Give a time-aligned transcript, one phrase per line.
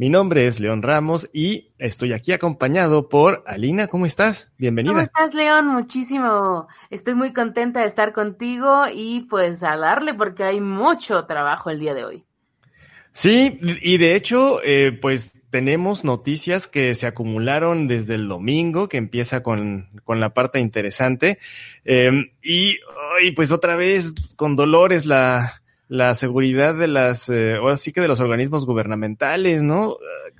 [0.00, 3.86] Mi nombre es León Ramos y estoy aquí acompañado por Alina.
[3.86, 4.50] ¿Cómo estás?
[4.56, 4.94] Bienvenida.
[4.94, 5.66] ¿Cómo estás, León?
[5.66, 6.68] Muchísimo.
[6.88, 11.80] Estoy muy contenta de estar contigo y pues a darle porque hay mucho trabajo el
[11.80, 12.24] día de hoy.
[13.12, 18.96] Sí, y de hecho, eh, pues tenemos noticias que se acumularon desde el domingo, que
[18.96, 21.38] empieza con, con la parte interesante.
[21.84, 22.10] Eh,
[22.42, 22.78] y,
[23.22, 25.59] y pues otra vez con dolores la,
[25.90, 29.96] la seguridad de las, eh, ahora sí que de los organismos gubernamentales, ¿no?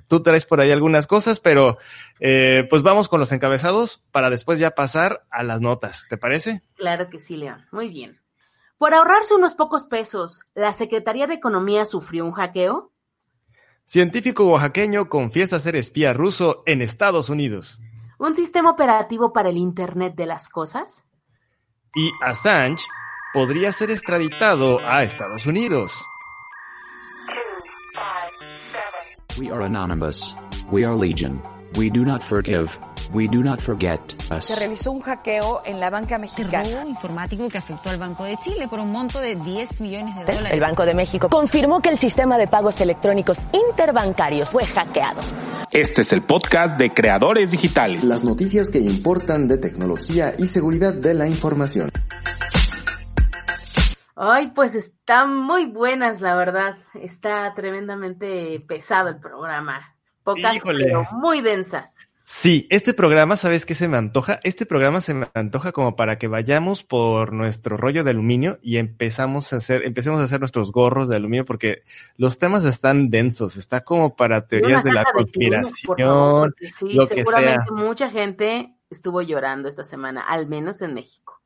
[0.07, 1.77] Tú traes por ahí algunas cosas, pero
[2.21, 6.61] eh, pues vamos con los encabezados para después ya pasar a las notas, ¿te parece?
[6.77, 7.65] Claro que sí, León.
[7.73, 8.21] Muy bien.
[8.77, 12.93] Por ahorrarse unos pocos pesos, ¿la Secretaría de Economía sufrió un hackeo?
[13.83, 17.77] Científico oaxaqueño confiesa ser espía ruso en Estados Unidos.
[18.17, 21.03] ¿Un sistema operativo para el Internet de las Cosas?
[21.93, 22.85] Y Assange
[23.33, 26.05] podría ser extraditado a Estados Unidos.
[29.39, 30.35] We are anonymous.
[30.71, 31.41] We are legion.
[31.77, 32.77] We do not forgive.
[33.13, 33.99] We do not forget
[34.29, 34.45] us.
[34.45, 36.69] Se realizó un hackeo en la banca mexicana.
[36.69, 40.25] robo informático que afectó al Banco de Chile por un monto de 10 millones de
[40.25, 40.51] dólares.
[40.51, 45.21] El Banco de México confirmó que el sistema de pagos electrónicos interbancarios fue hackeado.
[45.71, 48.03] Este es el podcast de Creadores Digitales.
[48.03, 51.91] Las noticias que importan de tecnología y seguridad de la información.
[54.23, 56.77] Ay, pues están muy buenas, la verdad.
[56.93, 59.95] Está tremendamente pesado el programa.
[60.23, 60.85] Pocas, Híjole.
[60.85, 61.97] pero muy densas.
[62.23, 64.39] Sí, este programa, ¿sabes qué se me antoja?
[64.43, 68.77] Este programa se me antoja como para que vayamos por nuestro rollo de aluminio y
[68.77, 71.81] empezamos a hacer, empecemos a hacer nuestros gorros de aluminio porque
[72.15, 77.07] los temas están densos, está como para teorías de la de conspiración, favor, sí, lo
[77.07, 77.75] que seguramente sea.
[77.75, 81.40] mucha gente estuvo llorando esta semana, al menos en México.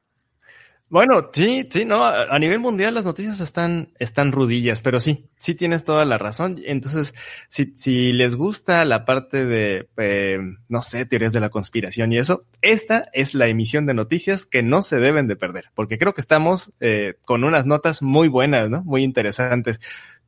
[0.87, 5.55] Bueno, sí, sí, no, a nivel mundial las noticias están, están rudillas, pero sí, sí
[5.55, 6.61] tienes toda la razón.
[6.63, 7.15] Entonces,
[7.49, 10.37] si, si les gusta la parte de, eh,
[10.69, 14.61] no sé, teorías de la conspiración y eso, esta es la emisión de noticias que
[14.61, 18.69] no se deben de perder, porque creo que estamos eh, con unas notas muy buenas,
[18.69, 18.83] ¿no?
[18.83, 19.81] Muy interesantes.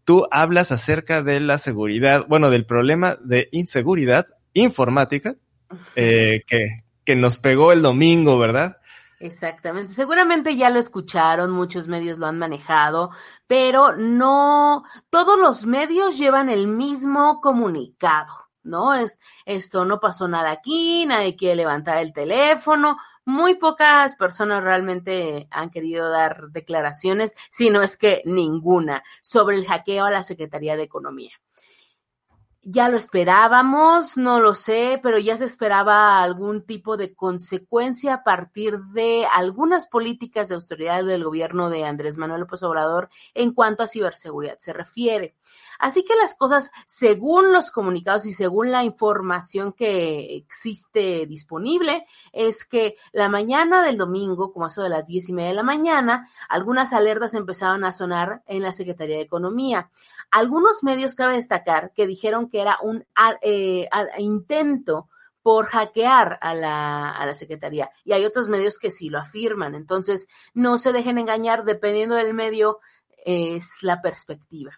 [0.05, 5.35] Tú hablas acerca de la seguridad, bueno, del problema de inseguridad informática
[5.95, 8.77] eh, que, que nos pegó el domingo, ¿verdad?
[9.19, 9.93] Exactamente.
[9.93, 13.09] Seguramente ya lo escucharon, muchos medios lo han manejado,
[13.47, 18.93] pero no todos los medios llevan el mismo comunicado, ¿no?
[18.93, 22.97] Es esto, no pasó nada aquí, nadie quiere levantar el teléfono.
[23.25, 29.65] Muy pocas personas realmente han querido dar declaraciones, si no es que ninguna, sobre el
[29.65, 31.31] hackeo a la Secretaría de Economía.
[32.69, 38.23] Ya lo esperábamos, no lo sé, pero ya se esperaba algún tipo de consecuencia a
[38.25, 43.83] partir de algunas políticas de austeridad del gobierno de Andrés Manuel López Obrador en cuanto
[43.83, 45.37] a ciberseguridad se refiere.
[45.79, 52.65] Así que las cosas, según los comunicados y según la información que existe disponible, es
[52.65, 56.29] que la mañana del domingo, como eso de las diez y media de la mañana,
[56.49, 59.89] algunas alertas empezaron a sonar en la Secretaría de Economía.
[60.31, 63.05] Algunos medios cabe destacar que dijeron que era un
[63.41, 63.87] eh,
[64.17, 65.09] intento
[65.41, 67.89] por hackear a la, a la Secretaría.
[68.03, 69.75] Y hay otros medios que sí lo afirman.
[69.75, 72.79] Entonces, no se dejen engañar, dependiendo del medio,
[73.25, 74.77] es la perspectiva.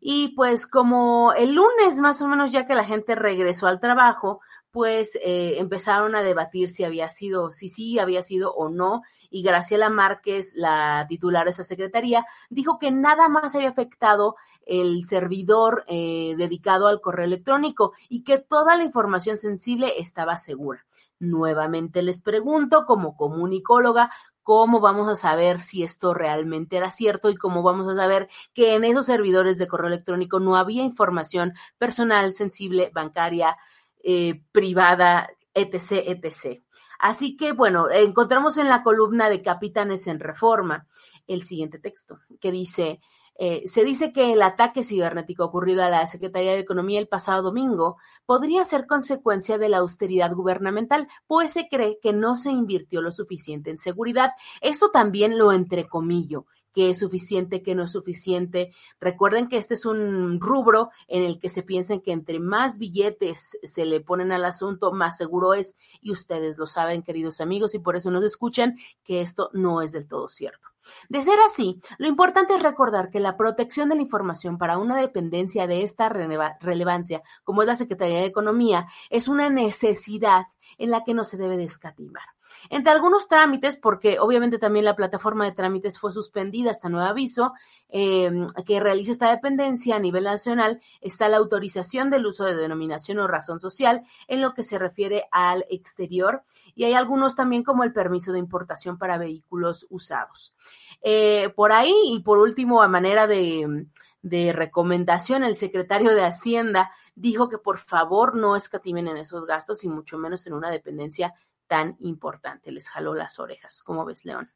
[0.00, 4.40] Y pues como el lunes más o menos ya que la gente regresó al trabajo,
[4.70, 9.02] pues eh, empezaron a debatir si había sido, si sí había sido o no.
[9.30, 15.04] Y Graciela Márquez, la titular de esa secretaría, dijo que nada más había afectado el
[15.04, 20.84] servidor eh, dedicado al correo electrónico y que toda la información sensible estaba segura.
[21.18, 24.10] Nuevamente les pregunto, como comunicóloga,
[24.42, 28.74] ¿cómo vamos a saber si esto realmente era cierto y cómo vamos a saber que
[28.74, 33.56] en esos servidores de correo electrónico no había información personal, sensible, bancaria,
[34.02, 36.62] eh, privada, etc., etc.?
[36.98, 40.86] Así que, bueno, encontramos en la columna de Capitanes en Reforma
[41.26, 43.00] el siguiente texto, que dice,
[43.38, 47.42] eh, se dice que el ataque cibernético ocurrido a la Secretaría de Economía el pasado
[47.42, 53.02] domingo podría ser consecuencia de la austeridad gubernamental, pues se cree que no se invirtió
[53.02, 54.32] lo suficiente en seguridad.
[54.60, 58.74] Esto también lo entrecomillo que es suficiente, que no es suficiente.
[59.00, 63.58] Recuerden que este es un rubro en el que se piensa que entre más billetes
[63.62, 65.78] se le ponen al asunto, más seguro es.
[66.02, 69.92] Y ustedes lo saben, queridos amigos, y por eso nos escuchan que esto no es
[69.92, 70.68] del todo cierto.
[71.08, 75.00] De ser así, lo importante es recordar que la protección de la información para una
[75.00, 80.42] dependencia de esta relevancia, como es la Secretaría de Economía, es una necesidad
[80.76, 82.35] en la que no se debe descatimar.
[82.70, 87.52] Entre algunos trámites, porque obviamente también la plataforma de trámites fue suspendida hasta nuevo aviso,
[87.88, 93.18] em, que realiza esta dependencia a nivel nacional, está la autorización del uso de denominación
[93.18, 96.42] o razón social en lo que se refiere al exterior
[96.74, 100.54] y hay algunos también como el permiso de importación para vehículos usados.
[101.02, 103.86] Eh, por ahí y por último, a manera de
[104.28, 109.84] de recomendación, el secretario de Hacienda dijo que por favor no escatimen en esos gastos
[109.84, 111.32] y mucho menos en una dependencia
[111.66, 112.70] tan importante.
[112.72, 113.82] Les jaló las orejas.
[113.82, 114.50] ¿Cómo ves, León?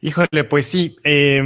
[0.00, 0.96] Híjole, pues sí.
[1.04, 1.42] Eh,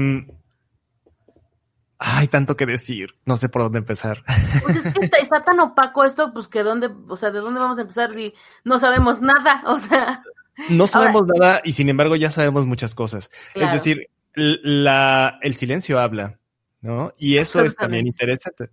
[1.99, 3.15] hay tanto que decir.
[3.25, 4.25] No sé por dónde empezar.
[4.63, 7.79] Pues es que está, tan opaco esto, pues que dónde, o sea, ¿de dónde vamos
[7.79, 9.63] a empezar si no sabemos nada?
[9.67, 10.23] O sea.
[10.69, 13.31] No sabemos nada y sin embargo ya sabemos muchas cosas.
[13.55, 16.41] Es decir, la, el silencio habla,
[16.81, 17.15] ¿no?
[17.17, 18.69] Y eso es también interesante.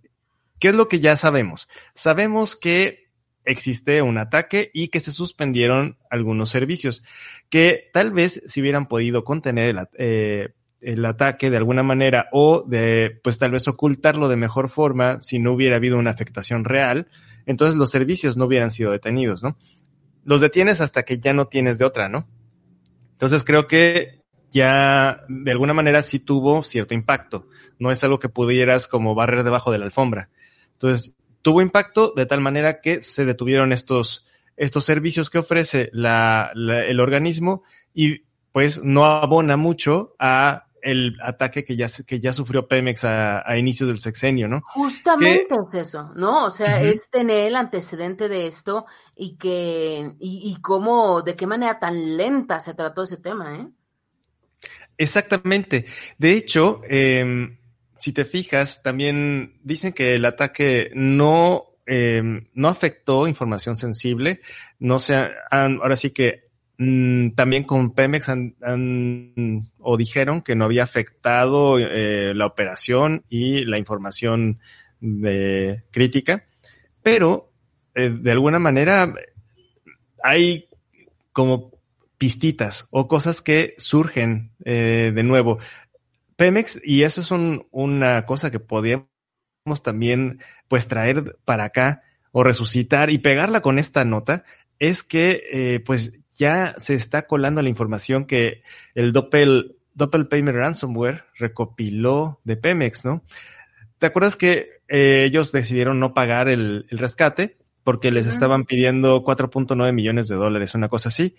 [0.58, 1.68] ¿Qué es lo que ya sabemos?
[1.94, 3.05] Sabemos que
[3.46, 7.02] existe un ataque y que se suspendieron algunos servicios
[7.48, 10.48] que tal vez si hubieran podido contener el, eh,
[10.80, 15.38] el, ataque de alguna manera o de pues tal vez ocultarlo de mejor forma si
[15.38, 17.08] no hubiera habido una afectación real,
[17.46, 19.56] entonces los servicios no hubieran sido detenidos, ¿no?
[20.24, 22.26] Los detienes hasta que ya no tienes de otra, ¿no?
[23.12, 24.20] Entonces creo que
[24.50, 27.46] ya de alguna manera sí tuvo cierto impacto.
[27.78, 30.30] No es algo que pudieras como barrer debajo de la alfombra.
[30.72, 31.14] Entonces,
[31.46, 34.26] tuvo impacto de tal manera que se detuvieron estos,
[34.56, 37.62] estos servicios que ofrece la, el organismo
[37.94, 43.48] y pues no abona mucho a el ataque que ya, que ya sufrió Pemex a,
[43.48, 44.62] a inicios del sexenio, ¿no?
[44.74, 46.46] Justamente es eso, ¿no?
[46.46, 51.46] O sea, es tener el antecedente de esto y que, y, y cómo, de qué
[51.46, 53.68] manera tan lenta se trató ese tema, ¿eh?
[54.98, 55.86] Exactamente.
[56.18, 57.56] De hecho, eh,
[57.98, 62.22] si te fijas, también dicen que el ataque no, eh,
[62.54, 64.40] no afectó información sensible,
[64.78, 65.14] no se
[65.50, 66.48] ahora sí que
[66.78, 73.64] mm, también con Pemex han, o dijeron que no había afectado eh, la operación y
[73.64, 74.60] la información
[75.00, 76.44] de, crítica,
[77.02, 77.52] pero
[77.94, 79.12] eh, de alguna manera
[80.22, 80.68] hay
[81.32, 81.72] como
[82.18, 85.58] pistitas o cosas que surgen de nuevo.
[86.36, 87.30] Pemex, y eso es
[87.70, 89.08] una cosa que podíamos
[89.82, 92.02] también pues traer para acá
[92.32, 94.44] o resucitar y pegarla con esta nota,
[94.78, 98.60] es que eh, pues ya se está colando la información que
[98.94, 103.22] el Doppel, Doppel Payment Ransomware recopiló de Pemex, ¿no?
[103.98, 109.24] ¿Te acuerdas que eh, ellos decidieron no pagar el, el rescate porque les estaban pidiendo
[109.24, 111.34] 4.9 millones de dólares, una cosa así?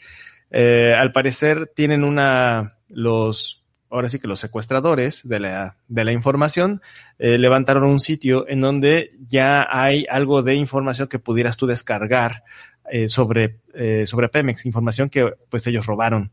[0.49, 6.11] Eh, al parecer tienen una, los ahora sí que los secuestradores de la, de la
[6.11, 6.81] información
[7.19, 12.43] eh, levantaron un sitio en donde ya hay algo de información que pudieras tú descargar
[12.89, 16.31] eh, sobre, eh, sobre Pemex, información que pues ellos robaron.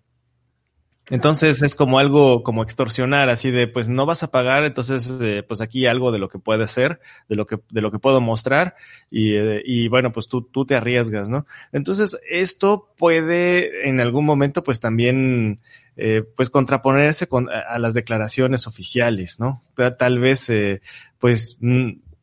[1.10, 5.42] Entonces es como algo como extorsionar, así de pues no vas a pagar, entonces eh,
[5.46, 8.22] pues aquí algo de lo que puede ser, de lo que, de lo que puedo
[8.22, 8.74] mostrar
[9.10, 11.46] y, eh, y bueno pues tú, tú te arriesgas, ¿no?
[11.72, 15.60] Entonces esto puede en algún momento pues también
[15.96, 19.62] eh, pues contraponerse con, a, a, las declaraciones oficiales, ¿no?
[19.74, 20.82] Tal vez eh,
[21.18, 21.60] pues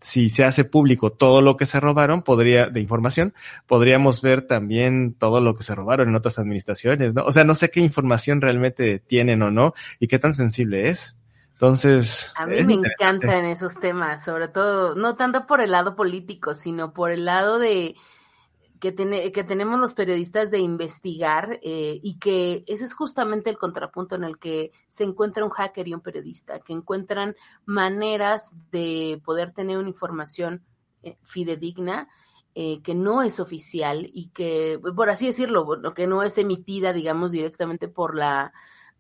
[0.02, 3.34] si se hace público todo lo que se robaron, podría, de información,
[3.68, 7.24] podríamos ver también todo lo que se robaron en otras administraciones, ¿no?
[7.24, 11.16] O sea, no sé qué información realmente tienen o no y qué tan sensible es.
[11.54, 12.34] Entonces.
[12.36, 16.92] A mí me encantan esos temas, sobre todo, no tanto por el lado político, sino
[16.92, 17.96] por el lado de,
[18.82, 24.16] que, que tenemos los periodistas de investigar eh, y que ese es justamente el contrapunto
[24.16, 27.36] en el que se encuentra un hacker y un periodista, que encuentran
[27.66, 30.66] maneras de poder tener una información
[31.04, 32.10] eh, fidedigna
[32.56, 37.32] eh, que no es oficial y que, por así decirlo, que no es emitida, digamos,
[37.32, 38.52] directamente por la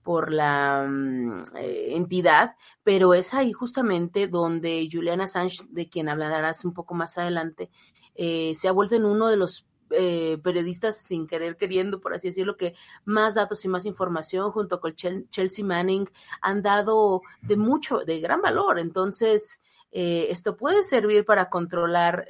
[0.03, 6.73] por la mm, entidad, pero es ahí justamente donde Julian Assange, de quien hablarás un
[6.73, 7.69] poco más adelante,
[8.15, 12.57] se ha vuelto en uno de los eh, periodistas sin querer queriendo, por así decirlo,
[12.57, 16.09] que más datos y más información junto con Chelsea Manning
[16.41, 18.79] han dado de mucho, de gran valor.
[18.79, 19.61] Entonces,
[19.93, 22.25] esto puede servir para controlar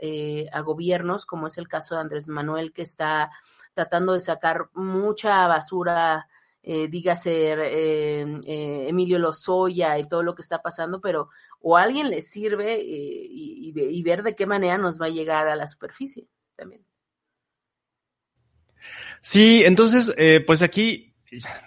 [0.52, 3.30] a gobiernos, como es el caso de Andrés Manuel, que está
[3.76, 6.26] tratando de sacar mucha basura
[6.64, 11.84] eh, dígase eh, eh, Emilio Lozoya y todo lo que está pasando, pero o a
[11.84, 15.56] alguien le sirve eh, y, y, ver de qué manera nos va a llegar a
[15.56, 16.86] la superficie también.
[19.22, 20.14] Sí, entonces,
[20.46, 21.12] pues aquí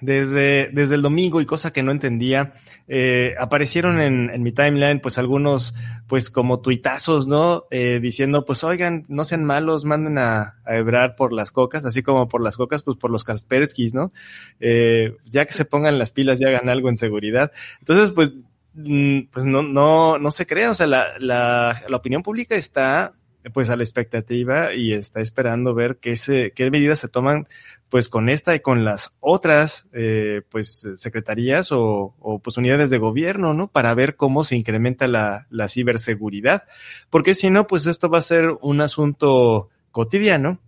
[0.01, 2.55] desde, desde el domingo y cosa que no entendía,
[2.87, 5.75] eh, aparecieron en, mi timeline pues algunos
[6.07, 7.65] pues como tuitazos, ¿no?
[7.71, 12.03] Eh, diciendo pues oigan, no sean malos, manden a, a hebrar por las cocas, así
[12.03, 14.13] como por las cocas, pues por los Kasperskis, ¿no?
[14.61, 17.51] Eh, ya que se pongan las pilas y hagan algo en seguridad.
[17.79, 18.33] Entonces pues,
[18.75, 23.15] mm, pues no, no, no se crea, o sea, la, la opinión pública está
[23.53, 27.47] pues a la expectativa y está esperando ver qué se, qué medidas se toman
[27.89, 32.99] pues con esta y con las otras eh, pues secretarías o, o, pues unidades de
[32.99, 33.69] gobierno, ¿no?
[33.69, 36.65] Para ver cómo se incrementa la, la ciberseguridad.
[37.11, 40.59] Porque si no, pues esto va a ser un asunto cotidiano,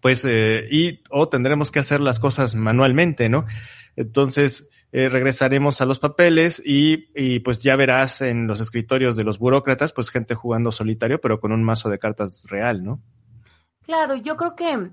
[0.00, 3.46] pues, eh, y o tendremos que hacer las cosas manualmente, ¿no?
[3.96, 9.24] Entonces, eh, regresaremos a los papeles y, y, pues ya verás en los escritorios de
[9.24, 13.00] los burócratas, pues gente jugando solitario, pero con un mazo de cartas real, ¿no?
[13.82, 14.92] Claro, yo creo que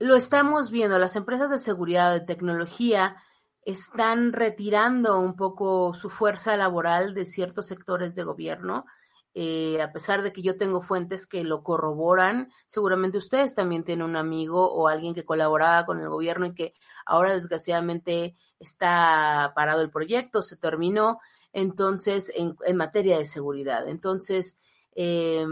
[0.00, 0.98] lo estamos viendo.
[0.98, 3.18] Las empresas de seguridad de tecnología
[3.64, 8.84] están retirando un poco su fuerza laboral de ciertos sectores de gobierno.
[9.32, 14.04] Eh, a pesar de que yo tengo fuentes que lo corroboran, seguramente ustedes también tienen
[14.04, 16.74] un amigo o alguien que colaboraba con el gobierno y que
[17.06, 21.18] ahora desgraciadamente está parado el proyecto, se terminó,
[21.52, 23.88] entonces, en, materia de seguridad.
[23.88, 24.58] Entonces,
[24.94, 25.44] eh,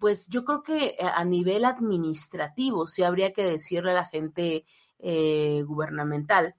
[0.00, 4.64] pues yo creo que a nivel administrativo sí habría que decirle a la gente
[4.98, 6.54] eh, gubernamental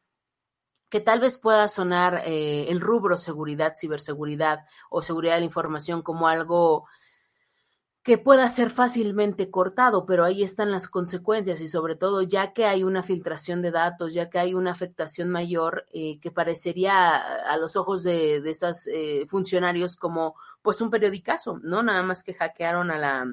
[0.93, 6.03] que tal vez pueda sonar eh, el rubro seguridad, ciberseguridad o seguridad de la información
[6.03, 6.88] como algo
[8.03, 12.65] que pueda ser fácilmente cortado, pero ahí están las consecuencias y sobre todo ya que
[12.65, 17.57] hay una filtración de datos, ya que hay una afectación mayor eh, que parecería a
[17.57, 21.81] los ojos de, de estos eh, funcionarios como pues un periodicazo, ¿no?
[21.81, 23.25] Nada más que hackearon a la,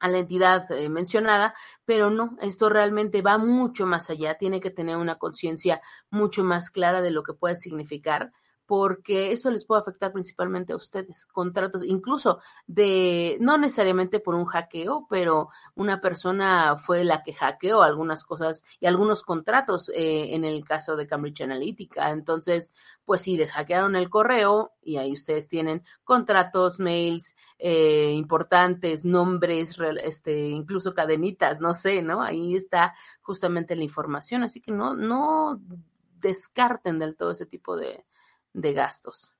[0.00, 1.54] a la entidad eh, mencionada,
[1.86, 5.80] pero no, esto realmente va mucho más allá, tiene que tener una conciencia
[6.10, 8.32] mucho más clara de lo que puede significar
[8.68, 11.24] porque eso les puede afectar principalmente a ustedes.
[11.24, 17.80] Contratos, incluso de, no necesariamente por un hackeo, pero una persona fue la que hackeó
[17.80, 22.10] algunas cosas y algunos contratos eh, en el caso de Cambridge Analytica.
[22.10, 22.74] Entonces,
[23.06, 29.78] pues sí, les hackearon el correo y ahí ustedes tienen contratos, mails eh, importantes, nombres,
[30.02, 32.20] este, incluso cadenitas, no sé, ¿no?
[32.20, 34.42] Ahí está justamente la información.
[34.42, 35.58] Así que no, no
[36.20, 38.04] descarten del todo ese tipo de,
[38.52, 39.34] de gastos.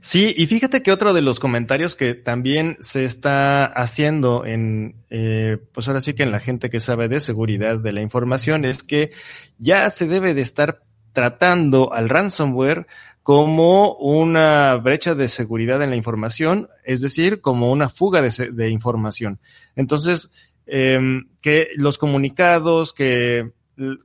[0.00, 5.58] Sí, y fíjate que otro de los comentarios que también se está haciendo en, eh,
[5.72, 8.82] pues ahora sí que en la gente que sabe de seguridad de la información es
[8.82, 9.12] que
[9.58, 10.82] ya se debe de estar
[11.12, 12.86] tratando al ransomware
[13.22, 18.68] como una brecha de seguridad en la información, es decir, como una fuga de, de
[18.70, 19.38] información.
[19.76, 20.32] Entonces,
[20.66, 20.98] eh,
[21.40, 23.52] que los comunicados que,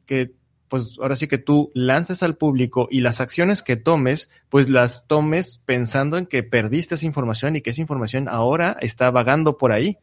[0.06, 0.34] que
[0.70, 5.08] pues ahora sí que tú lances al público y las acciones que tomes, pues las
[5.08, 9.72] tomes pensando en que perdiste esa información y que esa información ahora está vagando por
[9.72, 9.98] ahí.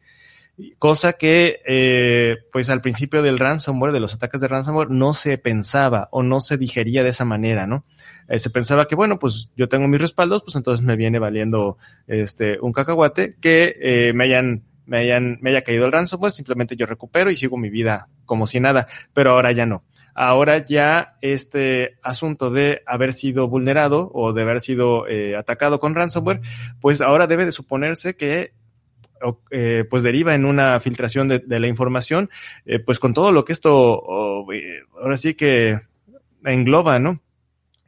[0.79, 5.37] Cosa que, eh, pues al principio del ransomware, de los ataques de ransomware, no se
[5.37, 7.83] pensaba o no se digería de esa manera, ¿no?
[8.29, 11.77] Eh, se pensaba que, bueno, pues yo tengo mis respaldos, pues entonces me viene valiendo
[12.07, 16.75] este un cacahuate que eh, me hayan me hayan, me haya caído el ransomware, simplemente
[16.75, 19.83] yo recupero y sigo mi vida como si nada, pero ahora ya no
[20.15, 25.93] ahora ya este asunto de haber sido vulnerado o de haber sido eh, atacado con
[25.93, 26.41] ransomware,
[26.79, 28.53] pues ahora debe de suponerse que
[29.51, 32.29] eh, pues deriva en una filtración de, la información,
[32.65, 34.03] eh, pues con todo lo que esto
[34.99, 35.81] ahora sí que
[36.43, 37.19] engloba, ¿no?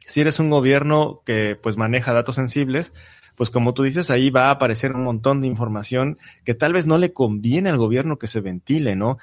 [0.06, 2.92] Si eres un gobierno que pues maneja datos sensibles,
[3.36, 6.86] pues como tú dices, ahí va a aparecer un montón de información que tal vez
[6.86, 9.18] no le conviene al gobierno que se ventile, ¿no?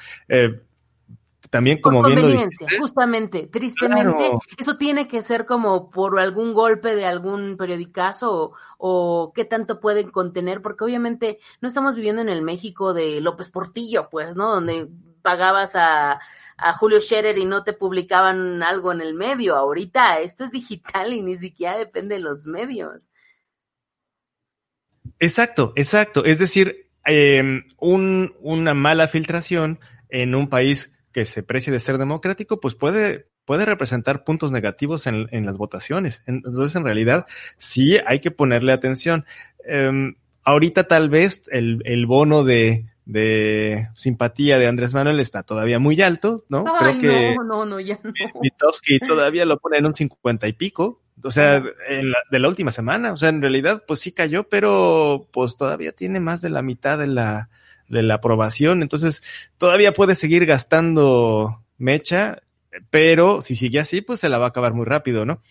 [1.49, 4.39] También como por bien lo conveniencia, justamente, tristemente, Claro.
[4.57, 9.79] eso tiene que ser como por algún golpe de algún periodicazo o, o qué tanto
[9.79, 14.49] pueden contener, porque obviamente no estamos viviendo en el México de López Portillo, pues, ¿no?
[14.49, 14.87] Donde
[15.21, 16.19] pagabas a,
[16.57, 19.55] a Julio Scherer y no te publicaban algo en el medio.
[19.55, 23.09] Ahorita esto es digital y ni siquiera depende de los medios.
[25.19, 26.25] Exacto, exacto.
[26.25, 31.97] Es decir, eh, un, una mala filtración en un país que se precie de ser
[31.97, 36.23] democrático, pues puede, puede representar puntos negativos en, en las votaciones.
[36.25, 37.25] Entonces, en realidad,
[37.57, 39.23] sí hay que ponerle atención.
[39.65, 40.11] Eh,
[40.43, 46.01] ahorita tal vez el, el bono de, de simpatía de Andrés Manuel está todavía muy
[46.01, 46.65] alto, ¿no?
[46.77, 48.11] Ay, Creo que no, no, no, ya no.
[48.41, 51.01] Mitowski todavía lo pone en un cincuenta y pico.
[51.23, 53.13] O sea, en la- de la última semana.
[53.13, 56.97] O sea, en realidad, pues sí cayó, pero pues todavía tiene más de la mitad
[56.99, 57.49] de la,
[57.89, 58.81] de la aprobación.
[58.81, 59.21] Entonces,
[59.57, 62.41] todavía puede seguir gastando mecha,
[62.89, 65.41] pero si sigue así, pues se la va a acabar muy rápido, ¿no?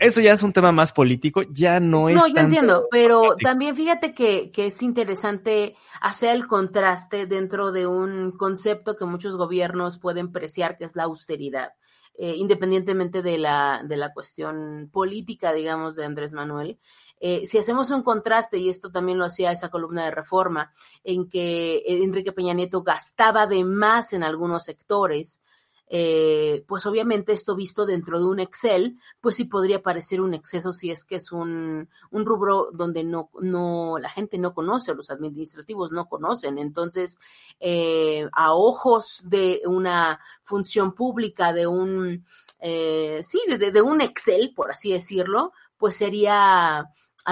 [0.00, 2.16] Eso ya es un tema más político, ya no es.
[2.16, 7.72] No, yo tanto entiendo, pero también fíjate que, que es interesante hacer el contraste dentro
[7.72, 11.72] de un concepto que muchos gobiernos pueden preciar, que es la austeridad,
[12.16, 16.78] eh, independientemente de la, de la cuestión política, digamos, de Andrés Manuel.
[17.20, 20.72] Eh, si hacemos un contraste, y esto también lo hacía esa columna de reforma,
[21.04, 25.42] en que Enrique Peña Nieto gastaba de más en algunos sectores,
[25.90, 30.74] eh, pues obviamente esto visto dentro de un Excel, pues sí podría parecer un exceso
[30.74, 35.10] si es que es un, un rubro donde no, no, la gente no conoce, los
[35.10, 36.58] administrativos no conocen.
[36.58, 37.18] Entonces,
[37.58, 42.26] eh, a ojos de una función pública, de un,
[42.60, 46.84] eh, sí, de, de- un Excel, por así decirlo, pues sería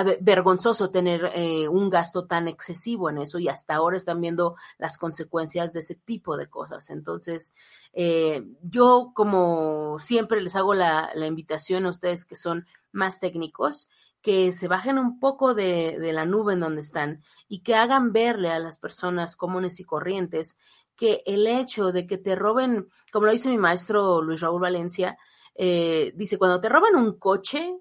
[0.02, 4.56] ver, vergonzoso tener eh, un gasto tan excesivo en eso y hasta ahora están viendo
[4.78, 6.90] las consecuencias de ese tipo de cosas.
[6.90, 7.54] Entonces,
[7.92, 13.88] eh, yo como siempre les hago la, invitación a ustedes que son más técnicos,
[14.20, 18.12] que se bajen un poco de, de la nube en donde están y que hagan
[18.12, 20.58] verle a las personas comunes y corrientes
[20.96, 25.16] que el hecho de que te roben, como lo dice mi maestro Luis Raúl Valencia,
[25.58, 27.78] eh, dice, cuando te roban un coche,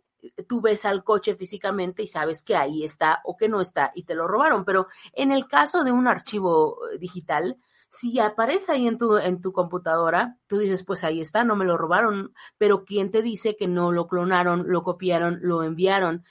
[0.48, 4.04] tú ves al coche físicamente y sabes que ahí está o que no está y
[4.04, 4.66] te lo robaron.
[4.66, 7.58] Pero en el caso de un archivo eh, digital,
[7.90, 11.66] si aparece ahí en tu, en tu computadora, tú dices, pues ahí está, no me
[11.66, 16.24] lo robaron, pero ¿quién te dice que no lo clonaron, lo copiaron, lo enviaron?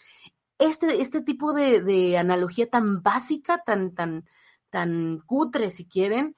[0.59, 4.25] Este, este tipo de, analogía tan básica, tan, tan,
[4.71, 6.37] tan cutre, si quieren,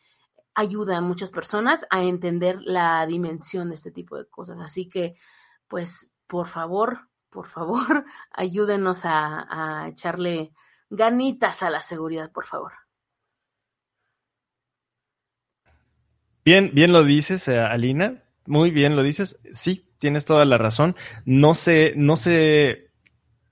[0.54, 4.58] ayuda a muchas personas a entender la dimensión de este tipo de cosas.
[4.60, 5.16] Así que,
[5.68, 10.52] pues, por favor, por favor, ayúdenos a, a echarle
[10.90, 12.72] ganitas a la seguridad, por favor.
[16.46, 18.22] Bien, bien lo dices, eh, Alina.
[18.46, 19.36] Muy bien lo dices.
[19.52, 20.94] Sí, tienes toda la razón.
[21.24, 22.90] No se, no se,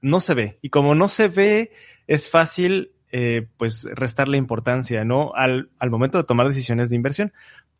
[0.00, 0.58] no se ve.
[0.62, 1.72] Y como no se ve,
[2.06, 5.32] es fácil, eh, pues, restarle importancia, ¿no?
[5.34, 7.32] Al, al momento de tomar decisiones de inversión.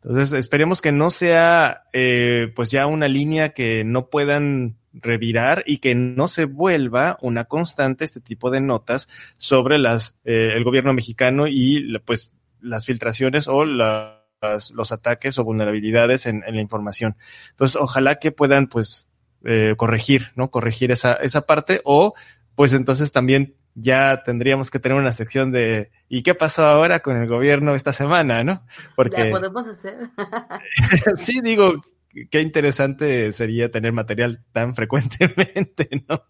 [0.03, 5.77] Entonces, esperemos que no sea, eh, pues, ya una línea que no puedan revirar y
[5.79, 10.93] que no se vuelva una constante este tipo de notas sobre las, eh, el gobierno
[10.93, 16.61] mexicano y, pues, las filtraciones o la, las- los ataques o vulnerabilidades en, en la
[16.61, 17.15] información.
[17.51, 19.09] Entonces, ojalá que puedan, pues,
[19.43, 20.49] eh, corregir, ¿no?
[20.49, 22.13] Corregir esa, esa parte o,
[22.55, 27.17] pues, entonces también ya tendríamos que tener una sección de ¿y qué pasó ahora con
[27.17, 28.65] el gobierno esta semana, no?
[28.95, 29.97] Porque Ya podemos hacer.
[31.15, 31.83] sí digo
[32.31, 36.23] qué interesante sería tener material tan frecuentemente, ¿no?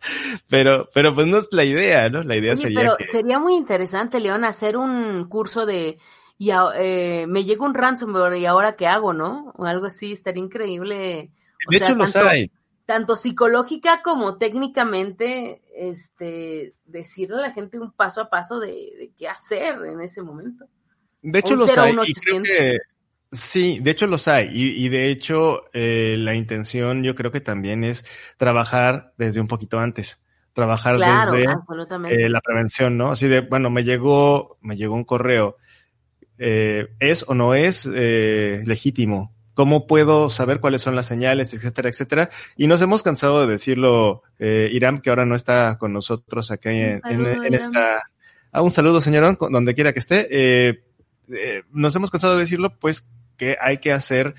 [0.50, 2.24] Pero, pero pues no es la idea, ¿no?
[2.24, 5.98] La idea Oye, sería pero que sería muy interesante, León, hacer un curso de
[6.38, 9.54] y a- eh, me llega un ransomware y ahora qué hago, ¿no?
[9.58, 11.32] O algo así, estaría increíble.
[11.68, 12.52] O de sea, hecho los tanto- hay.
[12.86, 19.12] tanto psicológica como técnicamente, este, decirle a la gente un paso a paso de, de
[19.18, 20.66] qué hacer en ese momento.
[21.22, 22.50] De hecho un los hay 01 y creo 800.
[22.50, 22.78] que
[23.36, 27.42] sí, de hecho los hay y, y de hecho eh, la intención yo creo que
[27.42, 28.06] también es
[28.38, 30.20] trabajar desde un poquito antes,
[30.54, 33.12] trabajar Claro, desde eh, la prevención, ¿no?
[33.12, 35.58] Así de, bueno, me llegó, me llegó un correo,
[36.38, 39.34] eh, ¿es o no es eh, legítimo?
[39.54, 42.30] ¿Cómo puedo saber cuáles son las señales, etcétera, etcétera?
[42.58, 46.72] Y nos hemos cansado de decirlo, eh, Irán, que ahora no está con nosotros acá
[46.72, 48.02] en, saludo, esta...
[48.52, 50.28] Ah, un saludo, señorón, donde quiera que esté.
[50.30, 50.84] Eh,
[51.30, 54.36] eh, nos hemos cansado de decirlo, pues que hay que hacer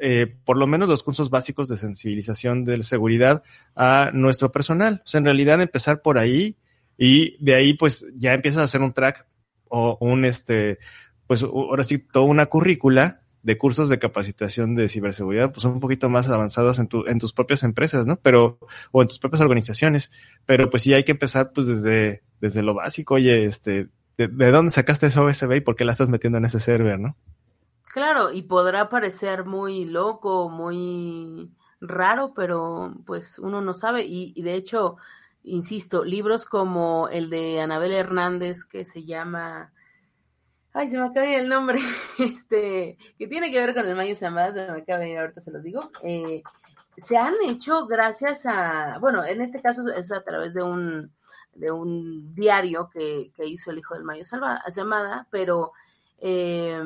[0.00, 3.42] eh, por lo menos los cursos básicos de sensibilización de seguridad
[3.74, 5.02] a nuestro personal.
[5.04, 6.56] O sea, en realidad empezar por ahí
[6.96, 9.26] y de ahí pues ya empiezas a hacer un track
[9.68, 10.78] o un este,
[11.26, 16.10] pues ahora sí, toda una currícula de cursos de capacitación de ciberseguridad, pues un poquito
[16.10, 18.16] más avanzados en, tu, en tus propias empresas, ¿no?
[18.16, 18.58] Pero,
[18.90, 20.10] o en tus propias organizaciones.
[20.44, 23.14] Pero pues sí hay que empezar pues desde, desde lo básico.
[23.14, 26.44] Oye, este, ¿de, de dónde sacaste esa USB y por qué la estás metiendo en
[26.44, 27.16] ese server, no?
[27.92, 34.04] Claro, y podrá parecer muy loco, muy raro, pero pues uno no sabe.
[34.04, 34.96] Y, y de hecho,
[35.42, 39.72] insisto, libros como el de Anabel Hernández que se llama
[40.72, 41.80] Ay, se me acaba el nombre,
[42.18, 45.50] este, que tiene que ver con el Mayo Zambada, se me acaba de ahorita se
[45.50, 45.90] los digo.
[46.02, 46.42] Eh,
[46.96, 51.12] se han hecho gracias a, bueno, en este caso es a través de un,
[51.54, 55.72] de un diario que, que hizo el hijo del Mayo Zambada, pero
[56.20, 56.80] eh,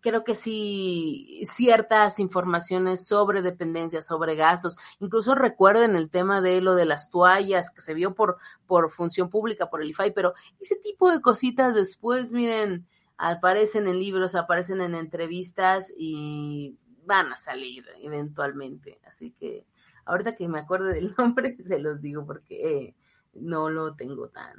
[0.00, 6.74] creo que sí, ciertas informaciones sobre dependencias, sobre gastos, incluso recuerden el tema de lo
[6.74, 10.76] de las toallas que se vio por, por función pública, por el IFAI, pero ese
[10.76, 12.86] tipo de cositas después, miren,
[13.18, 19.00] aparecen en libros, aparecen en entrevistas y van a salir eventualmente.
[19.06, 19.66] Así que
[20.06, 22.94] ahorita que me acuerde del nombre, se los digo porque eh,
[23.34, 24.54] no lo tengo tan,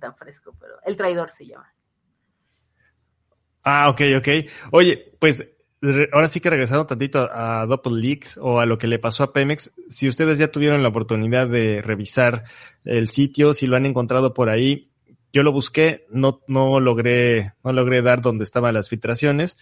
[0.00, 1.72] tan fresco, pero El Traidor se llama.
[3.64, 4.28] Ah, ok, ok.
[4.72, 5.44] Oye, pues
[6.12, 9.32] ahora sí que regresando tantito a Doppel Leaks o a lo que le pasó a
[9.32, 12.44] Pemex, si ustedes ya tuvieron la oportunidad de revisar
[12.84, 14.90] el sitio, si lo han encontrado por ahí,
[15.32, 19.58] yo lo busqué, no, no logré, no logré dar donde estaban las filtraciones.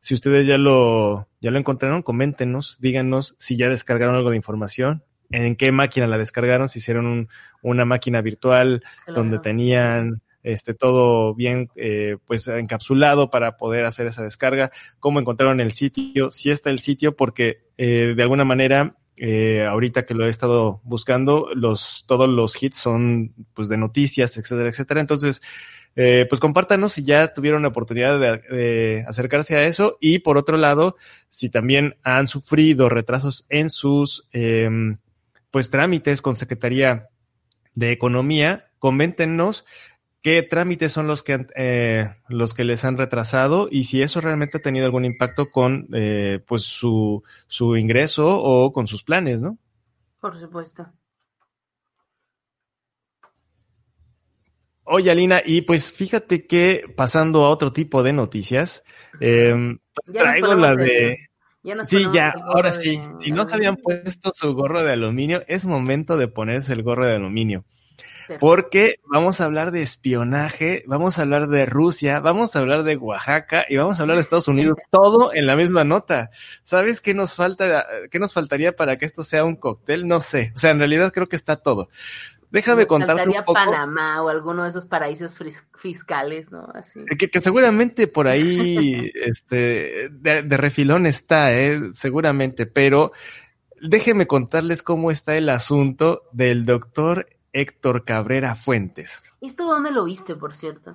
[0.00, 5.02] Si ustedes ya lo, ya lo encontraron, coméntenos, díganos si ya descargaron algo de información,
[5.30, 7.28] en qué máquina la descargaron, si hicieron un,
[7.62, 9.20] una máquina virtual claro.
[9.20, 10.22] donde tenían
[10.52, 16.30] este todo bien eh, pues encapsulado para poder hacer esa descarga, cómo encontraron el sitio,
[16.30, 20.80] si está el sitio, porque eh, de alguna manera eh, ahorita que lo he estado
[20.84, 25.00] buscando, los, todos los hits son pues de noticias, etcétera, etcétera.
[25.00, 25.42] Entonces,
[25.96, 30.56] eh, pues compártanos si ya tuvieron la oportunidad de, acercarse a eso y por otro
[30.56, 30.96] lado,
[31.28, 34.68] si también han sufrido retrasos en sus eh,
[35.50, 37.08] pues trámites con Secretaría
[37.74, 39.64] de Economía, coméntenos
[40.22, 44.58] qué trámites son los que eh, los que les han retrasado y si eso realmente
[44.58, 49.58] ha tenido algún impacto con eh, pues su, su ingreso o con sus planes, ¿no?
[50.20, 50.86] Por supuesto.
[54.90, 58.82] Oye, Alina, y pues fíjate que pasando a otro tipo de noticias,
[59.20, 59.54] eh,
[59.94, 61.18] pues traigo la de...
[61.62, 62.80] Ya sí, ya, ahora de...
[62.80, 63.00] sí.
[63.20, 67.06] Si no se habían puesto su gorro de aluminio, es momento de ponerse el gorro
[67.06, 67.66] de aluminio
[68.40, 72.96] porque vamos a hablar de espionaje, vamos a hablar de Rusia, vamos a hablar de
[72.96, 76.30] Oaxaca y vamos a hablar de Estados Unidos, todo en la misma nota.
[76.64, 80.06] ¿Sabes qué nos falta, qué nos faltaría para que esto sea un cóctel?
[80.06, 80.52] No sé.
[80.54, 81.88] O sea, en realidad creo que está todo.
[82.50, 83.52] Déjame contarte un poco.
[83.52, 85.36] Panamá o alguno de esos paraísos
[85.76, 86.66] fiscales, ¿no?
[86.74, 87.00] Así.
[87.18, 93.12] Que, que seguramente por ahí, este, de, de refilón está, eh, seguramente, pero
[93.80, 99.22] déjenme contarles cómo está el asunto del doctor Héctor Cabrera Fuentes.
[99.40, 100.94] ¿Esto dónde lo viste, por cierto?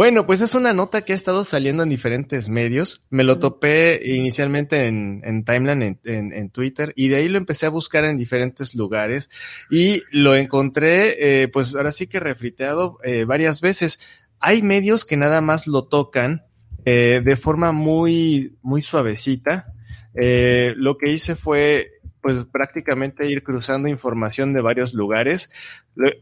[0.00, 3.04] Bueno, pues es una nota que ha estado saliendo en diferentes medios.
[3.10, 7.36] Me lo topé inicialmente en, en Timeline, en, en, en, Twitter, y de ahí lo
[7.36, 9.28] empecé a buscar en diferentes lugares
[9.68, 14.00] y lo encontré, eh, pues ahora sí que refriteado eh, varias veces.
[14.38, 16.44] Hay medios que nada más lo tocan
[16.86, 19.66] eh, de forma muy, muy suavecita.
[20.14, 25.50] Lo que hice fue pues prácticamente ir cruzando información de varios lugares.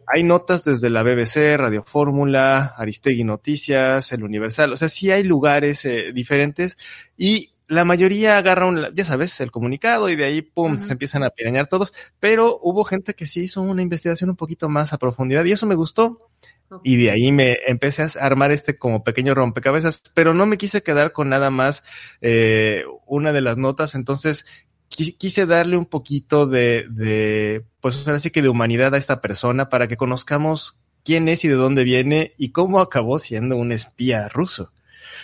[0.06, 5.24] Hay notas desde la BBC, Radio Fórmula, Aristegui Noticias, El Universal, o sea, sí hay
[5.24, 6.76] lugares eh, diferentes
[7.16, 10.78] y la mayoría agarra un, ya sabes, el comunicado y de ahí, pum, uh -huh.
[10.78, 14.70] se empiezan a pirañar todos, pero hubo gente que sí hizo una investigación un poquito
[14.70, 16.30] más a profundidad y eso me gustó.
[16.70, 16.92] Okay.
[16.92, 20.82] Y de ahí me empecé a armar este como pequeño rompecabezas, pero no me quise
[20.82, 21.82] quedar con nada más
[22.20, 24.44] eh, una de las notas, entonces
[24.88, 29.68] quise darle un poquito de, de, pues ahora sí que de humanidad a esta persona
[29.68, 34.28] para que conozcamos quién es y de dónde viene y cómo acabó siendo un espía
[34.28, 34.72] ruso.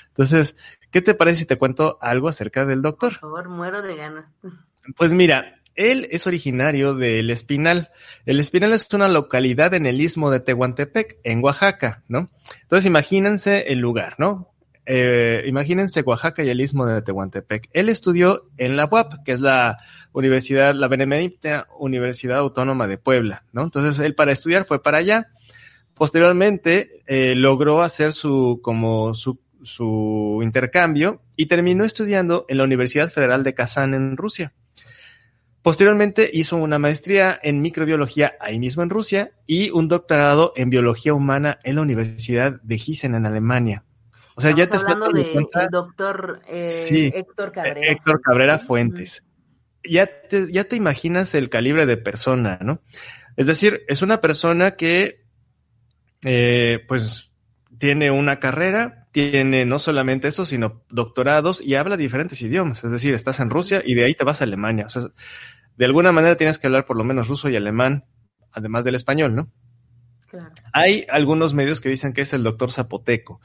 [0.09, 0.57] Entonces,
[0.90, 3.18] ¿qué te parece si te cuento algo acerca del doctor?
[3.20, 4.27] Por favor, muero de ganas.
[4.96, 7.90] Pues mira, él es originario del Espinal.
[8.27, 12.29] El Espinal es una localidad en el istmo de Tehuantepec, en Oaxaca, ¿no?
[12.62, 14.53] Entonces imagínense el lugar, ¿no?
[14.87, 17.68] Eh, imagínense Oaxaca y el istmo de Tehuantepec.
[17.73, 19.79] Él estudió en la UAP, que es la
[20.12, 23.62] Universidad, la Benemérita Universidad Autónoma de Puebla, ¿no?
[23.62, 25.29] Entonces él para estudiar fue para allá.
[25.94, 33.11] Posteriormente eh, logró hacer su como su, su intercambio y terminó estudiando en la Universidad
[33.11, 34.53] Federal de Kazán en Rusia.
[35.62, 41.14] Posteriormente hizo una maestría en microbiología ahí mismo en Rusia y un doctorado en biología
[41.14, 43.83] humana en la Universidad de Gießen en Alemania.
[44.37, 47.81] O sea, ya te estás hablando de cuenta- el doctor eh, Sí, Héctor Cabrera.
[47.81, 49.25] Eh, Héctor Cabrera Fuentes.
[49.85, 52.81] Ya te, ya te imaginas el calibre de persona, ¿no?
[53.37, 55.25] Es decir, es una persona que,
[56.25, 57.33] eh, pues,
[57.79, 62.83] tiene una carrera, tiene no solamente eso, sino doctorados y habla diferentes idiomas.
[62.83, 64.87] Es decir, estás en Rusia y de ahí te vas a Alemania.
[64.87, 65.03] O sea,
[65.77, 68.05] de alguna manera tienes que hablar por lo menos ruso y alemán,
[68.53, 69.53] además del español, ¿no?
[70.29, 70.51] Claro.
[70.73, 73.40] Hay algunos medios que dicen que es el doctor zapoteco.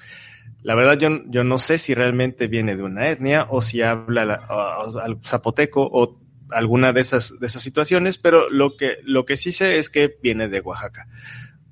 [0.62, 4.22] La verdad, yo, yo no sé si realmente viene de una etnia o si habla
[4.24, 6.20] al zapoteco o
[6.52, 10.18] alguna de esas, de esas situaciones, pero lo que, lo que sí sé es que
[10.22, 11.08] viene de Oaxaca.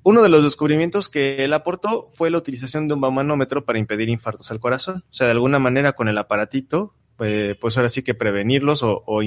[0.02, 4.08] Uno de los descubrimientos que él aportó fue la utilización de un baumanómetro para impedir
[4.08, 5.04] infartos al corazón.
[5.10, 9.22] O sea, de alguna manera con el aparatito, eh, pues ahora sí que prevenirlos o,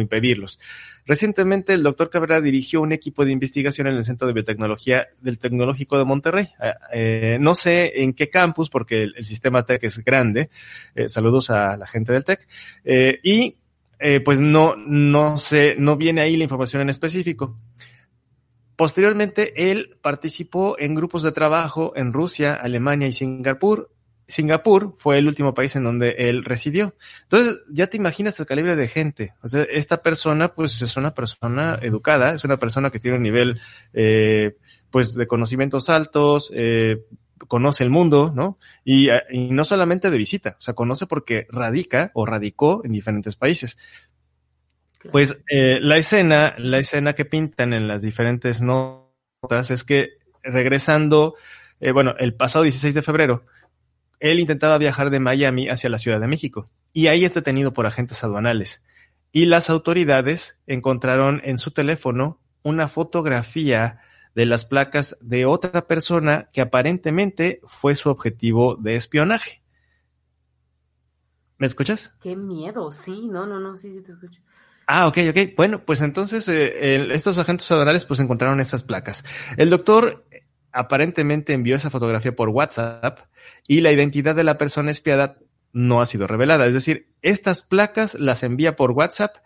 [0.00, 0.58] impedirlos.
[1.06, 5.38] Recientemente el doctor Cabrera dirigió un equipo de investigación en el Centro de Biotecnología del
[5.38, 6.48] Tecnológico de Monterrey.
[6.62, 10.50] Eh, eh, no sé en qué campus, porque el, sistema TEC es grande.
[10.94, 12.46] Eh, saludos a la gente del TEC.
[13.22, 13.56] Y
[14.24, 17.56] pues no, no sé, no viene ahí la información en específico.
[18.76, 23.90] Posteriormente, él participó en grupos de trabajo en Rusia, Alemania y Singapur.
[24.28, 26.94] Singapur fue el último país en donde él residió.
[27.22, 29.34] Entonces, ya te imaginas el calibre de gente.
[29.42, 33.22] O sea, esta persona, pues, es una persona educada, es una persona que tiene un
[33.22, 33.60] nivel,
[33.94, 34.56] eh,
[34.90, 37.04] pues, de conocimientos altos, eh,
[37.46, 38.58] conoce el mundo, ¿no?
[38.84, 42.92] Y, eh, y no solamente de visita, o sea, conoce porque radica o radicó en
[42.92, 43.76] diferentes países.
[45.12, 51.36] Pues eh, la escena, la escena que pintan en las diferentes notas es que regresando,
[51.80, 53.44] eh, bueno, el pasado 16 de febrero,
[54.20, 57.86] él intentaba viajar de Miami hacia la Ciudad de México y ahí es detenido por
[57.86, 58.82] agentes aduanales.
[59.32, 64.00] Y las autoridades encontraron en su teléfono una fotografía
[64.34, 69.62] de las placas de otra persona que aparentemente fue su objetivo de espionaje.
[71.58, 72.12] ¿Me escuchas?
[72.22, 74.40] Qué miedo, sí, no, no, no, sí, sí te escucho.
[74.90, 75.54] Ah, ok, ok.
[75.54, 79.22] Bueno, pues entonces eh, estos agentes aduanales pues encontraron esas placas.
[79.58, 80.24] El doctor
[80.72, 83.20] aparentemente envió esa fotografía por WhatsApp
[83.66, 85.38] y la identidad de la persona espiada
[85.72, 86.66] no ha sido revelada.
[86.66, 89.36] Es decir, estas placas las envía por WhatsApp,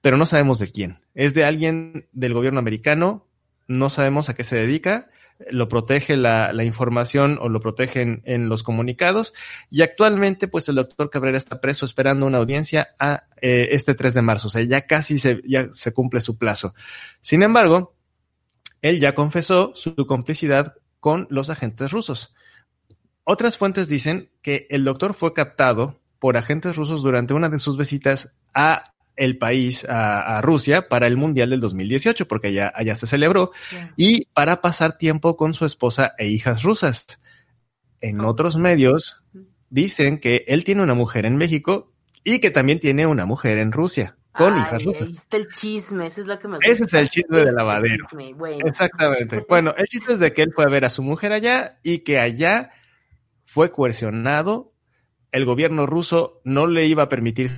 [0.00, 1.00] pero no sabemos de quién.
[1.14, 3.26] Es de alguien del gobierno americano,
[3.66, 5.08] no sabemos a qué se dedica,
[5.50, 9.32] lo protege la, la información o lo protegen en los comunicados
[9.70, 14.14] y actualmente pues el doctor Cabrera está preso esperando una audiencia a eh, este 3
[14.14, 16.74] de marzo, o sea, ya casi se, ya se cumple su plazo.
[17.20, 17.94] Sin embargo,
[18.82, 22.34] él ya confesó su complicidad con los agentes rusos.
[23.24, 27.76] Otras fuentes dicen que el doctor fue captado por agentes rusos durante una de sus
[27.76, 28.84] visitas a
[29.16, 33.52] el país, a, a Rusia, para el Mundial del 2018, porque allá, allá se celebró,
[33.96, 37.20] y para pasar tiempo con su esposa e hijas rusas.
[38.00, 39.22] En otros medios
[39.68, 41.92] dicen que él tiene una mujer en México
[42.24, 46.26] y que también tiene una mujer en Rusia, con Ay, hijas el chisme, ese es
[46.26, 46.70] lo que me gusta.
[46.70, 48.06] Ese es el chisme de Ese es el lavadero.
[48.08, 48.66] chisme, bueno.
[48.66, 49.44] Exactamente.
[49.46, 51.98] Bueno, el chiste es de que él fue a ver a su mujer allá y
[51.98, 52.70] que allá
[53.44, 54.72] fue coercionado.
[55.30, 57.50] El gobierno ruso no le iba a permitir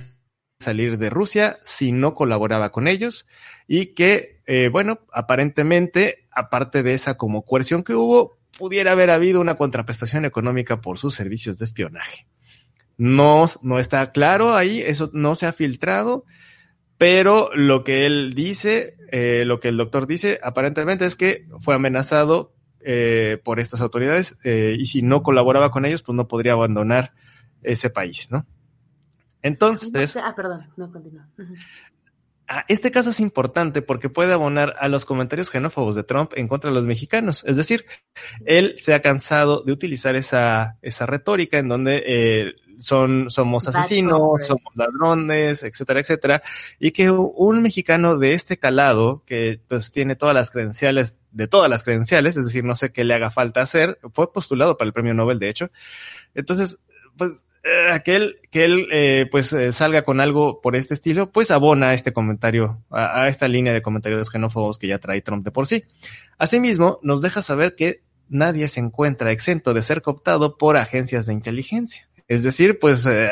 [0.59, 3.27] salir de Rusia si no colaboraba con ellos
[3.65, 9.39] y que, eh, bueno, aparentemente, aparte de esa como coerción que hubo, pudiera haber habido
[9.39, 12.27] una contraprestación económica por sus servicios de espionaje.
[12.97, 16.25] No, no está claro ahí, eso no se ha filtrado,
[17.03, 21.75] pero lo que él dice, eh, lo que el doctor dice, aparentemente es que fue
[21.75, 26.53] amenazado eh, por estas autoridades eh, y si no colaboraba con ellos, pues no podría
[26.53, 27.11] abandonar
[27.61, 28.45] ese país, ¿no?
[29.41, 31.27] Entonces, Ah, perdón, no continúa.
[32.67, 36.69] Este caso es importante porque puede abonar a los comentarios xenófobos de Trump en contra
[36.69, 37.43] de los mexicanos.
[37.45, 37.85] Es decir,
[38.45, 44.45] él se ha cansado de utilizar esa, esa retórica en donde eh, son, somos asesinos,
[44.45, 46.43] somos ladrones, etcétera, etcétera.
[46.79, 51.69] Y que un mexicano de este calado, que pues tiene todas las credenciales, de todas
[51.69, 54.93] las credenciales, es decir, no sé qué le haga falta hacer, fue postulado para el
[54.93, 55.71] premio Nobel, de hecho.
[56.33, 56.79] Entonces,
[57.17, 57.45] pues
[57.91, 62.11] aquel que él eh, pues eh, salga con algo por este estilo, pues abona este
[62.11, 65.85] comentario, a, esta línea de comentarios xenófobos que ya trae Trump de por sí.
[66.37, 71.33] Asimismo, nos deja saber que nadie se encuentra exento de ser cooptado por agencias de
[71.33, 72.09] inteligencia.
[72.27, 73.31] Es decir, pues eh,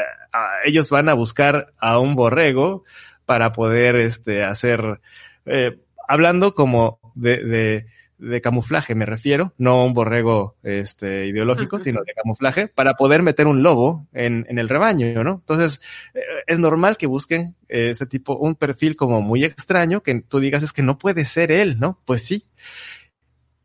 [0.66, 2.84] ellos van a buscar a un borrego
[3.26, 5.02] para poder este hacer
[5.46, 7.86] eh, hablando como de, de
[8.22, 13.48] de camuflaje me refiero, no un borrego este, ideológico, sino de camuflaje, para poder meter
[13.48, 15.32] un lobo en, en el rebaño, ¿no?
[15.42, 15.82] Entonces,
[16.14, 20.40] eh, es normal que busquen eh, ese tipo, un perfil como muy extraño, que tú
[20.40, 22.00] digas es que no puede ser él, ¿no?
[22.06, 22.46] Pues sí.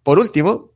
[0.03, 0.73] Por último,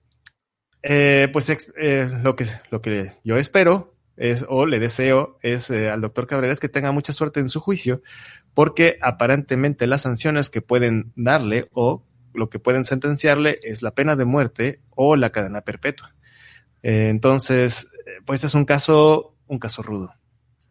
[0.82, 5.88] eh, pues eh, lo, que, lo que yo espero es, o le deseo es eh,
[5.88, 8.02] al doctor Cabrera es que tenga mucha suerte en su juicio,
[8.54, 14.16] porque aparentemente las sanciones que pueden darle o lo que pueden sentenciarle es la pena
[14.16, 16.14] de muerte o la cadena perpetua.
[16.82, 17.90] entonces,
[18.24, 20.14] pues es un caso, un caso rudo.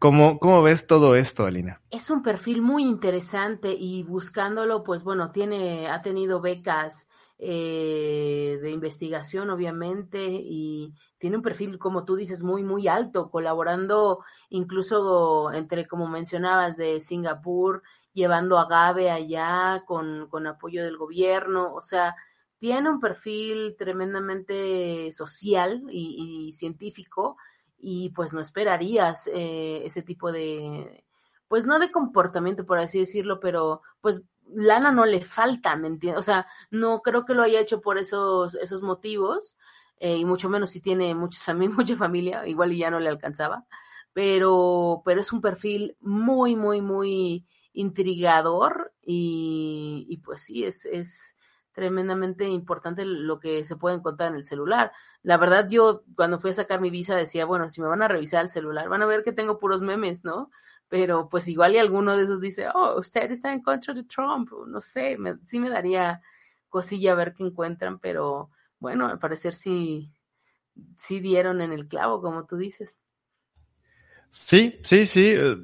[0.00, 1.82] ¿Cómo, ¿Cómo ves todo esto, Alina?
[1.90, 7.06] Es un perfil muy interesante y buscándolo, pues bueno, tiene, ha tenido becas
[7.38, 14.24] eh, de investigación, obviamente, y tiene un perfil, como tú dices, muy, muy alto, colaborando
[14.48, 21.74] incluso entre, como mencionabas, de Singapur, llevando a Gabe allá con, con apoyo del gobierno,
[21.74, 22.16] o sea,
[22.58, 27.36] tiene un perfil tremendamente social y científico
[27.80, 31.04] y pues no esperarías eh, ese tipo de,
[31.48, 34.22] pues no de comportamiento, por así decirlo, pero pues
[34.54, 36.20] lana no le falta, ¿me entiendes?
[36.20, 39.56] O sea, no creo que lo haya hecho por esos, esos motivos,
[39.98, 43.08] eh, y mucho menos si tiene mucha familia, mucha familia, igual y ya no le
[43.08, 43.64] alcanzaba,
[44.12, 51.34] pero, pero es un perfil muy, muy, muy intrigador y, pues sí, es, es,
[51.72, 54.92] tremendamente importante lo que se puede encontrar en el celular.
[55.22, 58.08] La verdad, yo cuando fui a sacar mi visa decía, bueno, si me van a
[58.08, 60.50] revisar el celular, van a ver que tengo puros memes, ¿no?
[60.88, 64.50] Pero pues igual y alguno de esos dice, oh, usted está en contra de Trump,
[64.66, 66.20] no sé, sí me daría
[66.68, 70.12] cosilla a ver qué encuentran, pero bueno, al parecer sí,
[70.98, 73.00] sí dieron en el clavo, como tú dices.
[74.30, 75.34] Sí, sí, sí.
[75.36, 75.56] Eh,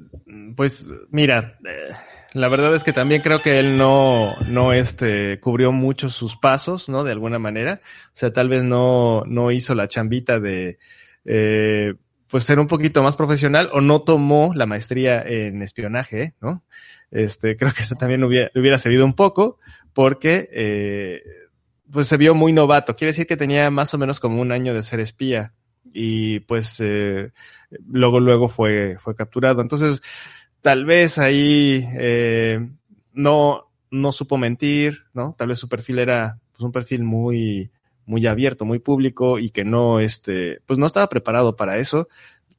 [0.55, 1.93] pues mira, eh,
[2.33, 6.89] la verdad es que también creo que él no, no este, cubrió mucho sus pasos,
[6.89, 7.03] ¿no?
[7.03, 7.81] De alguna manera.
[8.07, 10.77] O sea, tal vez no, no hizo la chambita de,
[11.25, 11.93] eh,
[12.27, 16.63] pues ser un poquito más profesional o no tomó la maestría en espionaje, ¿no?
[17.09, 19.59] Este, creo que eso también hubiera, hubiera servido un poco
[19.93, 21.23] porque, eh,
[21.91, 22.95] pues se vio muy novato.
[22.95, 25.53] Quiere decir que tenía más o menos como un año de ser espía
[25.93, 27.31] y pues eh,
[27.87, 29.61] luego luego fue fue capturado.
[29.61, 30.01] Entonces
[30.61, 32.67] tal vez ahí eh,
[33.13, 37.71] no no supo mentir no tal vez su perfil era pues un perfil muy
[38.05, 42.07] muy abierto muy público y que no este pues no estaba preparado para eso.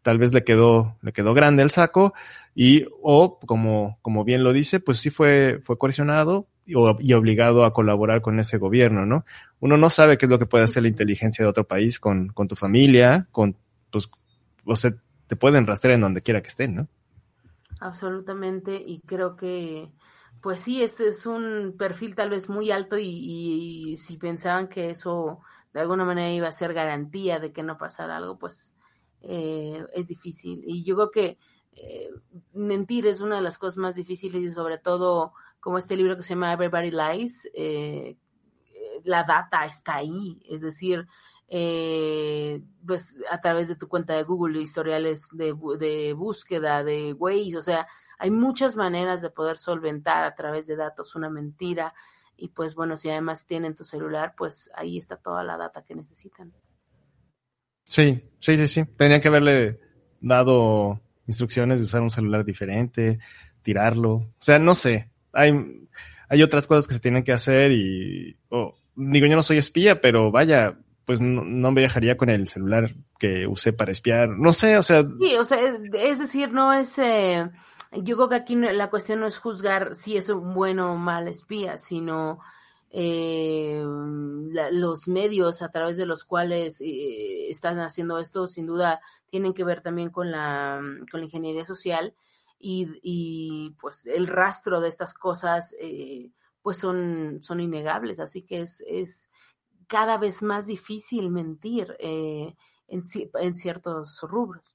[0.02, 2.14] Tal vez le quedó le quedó grande el saco
[2.54, 7.72] y o como como bien lo dice pues sí fue fue coercionado y obligado a
[7.72, 9.24] colaborar con ese gobierno, ¿no?
[9.58, 12.28] Uno no sabe qué es lo que puede hacer la inteligencia de otro país con,
[12.28, 13.56] con tu familia, con,
[13.90, 14.10] pues,
[14.64, 14.92] o sea,
[15.26, 16.88] te pueden rastrear en donde quiera que estén, ¿no?
[17.80, 19.88] Absolutamente, y creo que,
[20.42, 24.90] pues sí, este es un perfil tal vez muy alto y, y, si pensaban que
[24.90, 25.40] eso
[25.72, 28.74] de alguna manera iba a ser garantía de que no pasara algo, pues
[29.22, 30.62] eh, es difícil.
[30.66, 31.38] Y yo creo que
[31.74, 32.10] eh,
[32.52, 35.32] mentir es una de las cosas más difíciles y sobre todo
[35.68, 38.16] como este libro que se llama Everybody Lies, eh,
[39.04, 41.06] la data está ahí, es decir,
[41.46, 47.58] eh, pues a través de tu cuenta de Google, historiales de, de búsqueda, de Waze,
[47.58, 47.86] o sea,
[48.18, 51.92] hay muchas maneras de poder solventar a través de datos una mentira
[52.34, 55.94] y pues bueno, si además tienen tu celular, pues ahí está toda la data que
[55.94, 56.50] necesitan.
[57.84, 58.86] Sí, sí, sí, sí.
[58.96, 59.78] Tenían que haberle
[60.18, 63.18] dado instrucciones de usar un celular diferente,
[63.60, 64.14] tirarlo.
[64.14, 65.88] O sea, no sé hay,
[66.28, 68.36] hay otras cosas que se tienen que hacer y,
[68.96, 73.46] digo, yo no soy espía, pero vaya, pues no, me viajaría con el celular que
[73.46, 74.28] usé para espiar.
[74.28, 75.02] No sé, o sea.
[75.02, 75.58] Sí, o sea,
[75.94, 76.98] es, decir, no es.
[76.98, 77.48] Eh,
[77.92, 81.28] yo creo que aquí la cuestión no es juzgar si es un bueno o mal
[81.28, 82.40] espía, sino
[82.90, 83.82] eh,
[84.72, 89.64] los medios a través de los cuales eh, están haciendo esto, sin duda, tienen que
[89.64, 92.14] ver también con la, con la ingeniería social
[92.58, 96.30] y, pues el rastro de estas cosas eh,
[96.62, 99.30] pues son, son innegables, así que es, es
[99.86, 102.54] cada vez más difícil mentir eh,
[102.88, 103.02] en,
[103.40, 104.74] en ciertos rubros.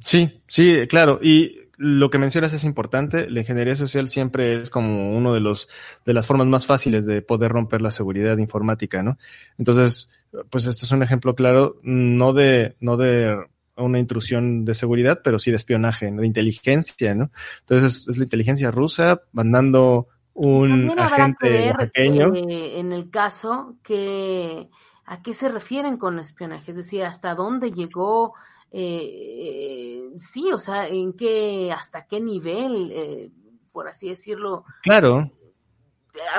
[0.00, 1.18] Sí, sí, claro.
[1.22, 3.30] Y lo que mencionas es importante.
[3.30, 5.68] La ingeniería social siempre es como uno de los
[6.04, 9.16] de las formas más fáciles de poder romper la seguridad informática, ¿no?
[9.58, 10.10] Entonces,
[10.50, 13.36] pues este es un ejemplo claro, no de no de
[13.76, 17.30] una intrusión de seguridad, pero sí de espionaje, de inteligencia, ¿no?
[17.60, 22.34] Entonces es, la inteligencia rusa mandando un agente pequeño.
[22.34, 24.68] Eh, en el caso que
[25.06, 28.34] a qué se refieren con espionaje, es decir, hasta dónde llegó,
[28.70, 33.30] eh, sí, o sea, en qué, hasta qué nivel, eh,
[33.72, 34.64] por así decirlo.
[34.82, 35.30] Claro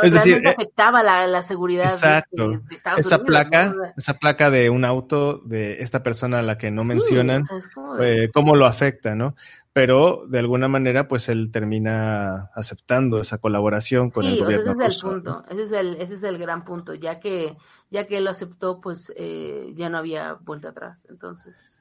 [0.04, 2.50] es decir, eh, afectaba la, la seguridad exacto.
[2.50, 2.60] De,
[2.98, 7.44] esa placa, esa placa de un auto de esta persona a la que no mencionan,
[8.00, 9.36] eh, cómo lo afecta, ¿no?
[9.76, 14.72] pero de alguna manera pues él termina aceptando esa colaboración con el gobierno.
[14.72, 17.58] ese es el punto, ese es el, ese es el gran punto, ya que,
[17.92, 21.76] ya que él lo aceptó, pues eh, ya no había vuelta atrás, entonces,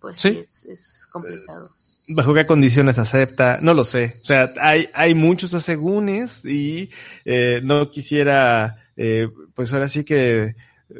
[0.00, 1.68] pues sí, es, complicado.
[2.08, 3.58] ¿Bajo qué condiciones acepta?
[3.60, 4.20] No lo sé.
[4.22, 6.90] O sea, hay, hay muchos asegúnes y
[7.24, 10.54] eh, no quisiera, eh, pues ahora sí que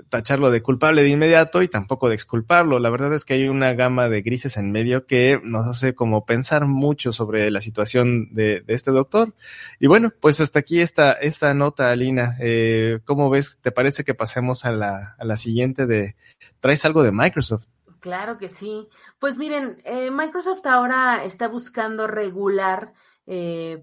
[0.09, 2.79] tacharlo de culpable de inmediato y tampoco de exculparlo.
[2.79, 6.25] La verdad es que hay una gama de grises en medio que nos hace como
[6.25, 9.35] pensar mucho sobre la situación de, este doctor.
[9.79, 12.37] Y bueno, pues hasta aquí esta, esta nota, Alina.
[12.41, 13.59] Eh, ¿Cómo ves?
[13.63, 16.17] ¿Te parece que pasemos a la, a la siguiente de,
[16.61, 17.67] traes algo de Microsoft?
[18.01, 18.89] Claro que sí.
[19.19, 22.93] Pues miren, eh, Microsoft ahora está buscando regular
[23.27, 23.83] eh,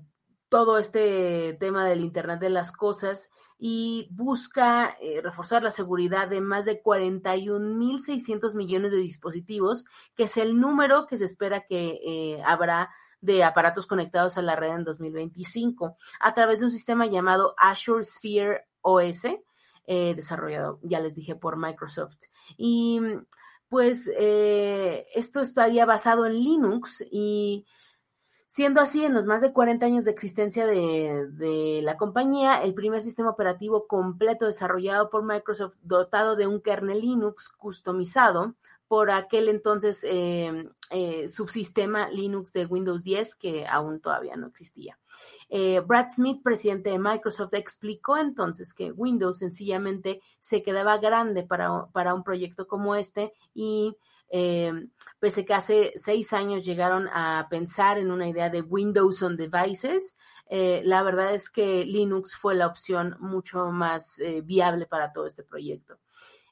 [0.50, 6.42] todo este tema del Internet de las Cosas y busca eh, reforzar la seguridad de
[6.42, 9.86] más de 41.600 millones de dispositivos,
[10.16, 14.56] que es el número que se espera que eh, habrá de aparatos conectados a la
[14.56, 19.24] red en 2025 a través de un sistema llamado Azure Sphere OS,
[19.88, 22.20] desarrollado, ya les dije, por Microsoft.
[22.58, 23.00] Y
[23.74, 24.08] pues
[25.16, 27.66] esto estaría basado en Linux y
[28.54, 33.02] Siendo así, en los más de 40 años de existencia de, la compañía, el primer
[33.02, 38.54] sistema operativo completo desarrollado por Microsoft, dotado de un kernel Linux customizado
[38.88, 45.00] por aquel entonces eh, eh, subsistema Linux de Windows 10, que aún todavía no existía.
[45.56, 51.86] Eh, Brad Smith, presidente de Microsoft, explicó entonces que Windows sencillamente se quedaba grande para,
[51.92, 53.96] para un proyecto como este y
[54.32, 54.74] eh,
[55.20, 60.18] pese que hace seis años llegaron a pensar en una idea de Windows on Devices,
[60.50, 65.28] eh, la verdad es que Linux fue la opción mucho más eh, viable para todo
[65.28, 66.00] este proyecto.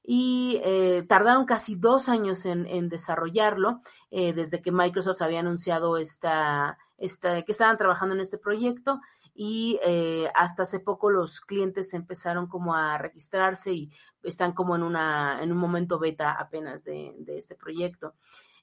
[0.04, 0.60] Y
[1.08, 7.78] tardaron casi dos años en, desarrollarlo, desde que Microsoft había anunciado esta, esta, que estaban
[7.78, 9.02] trabajando en este proyecto
[9.34, 13.92] y eh, hasta hace poco los clientes empezaron como a registrarse y
[14.24, 18.14] están como en, una, en un momento beta apenas de, este proyecto.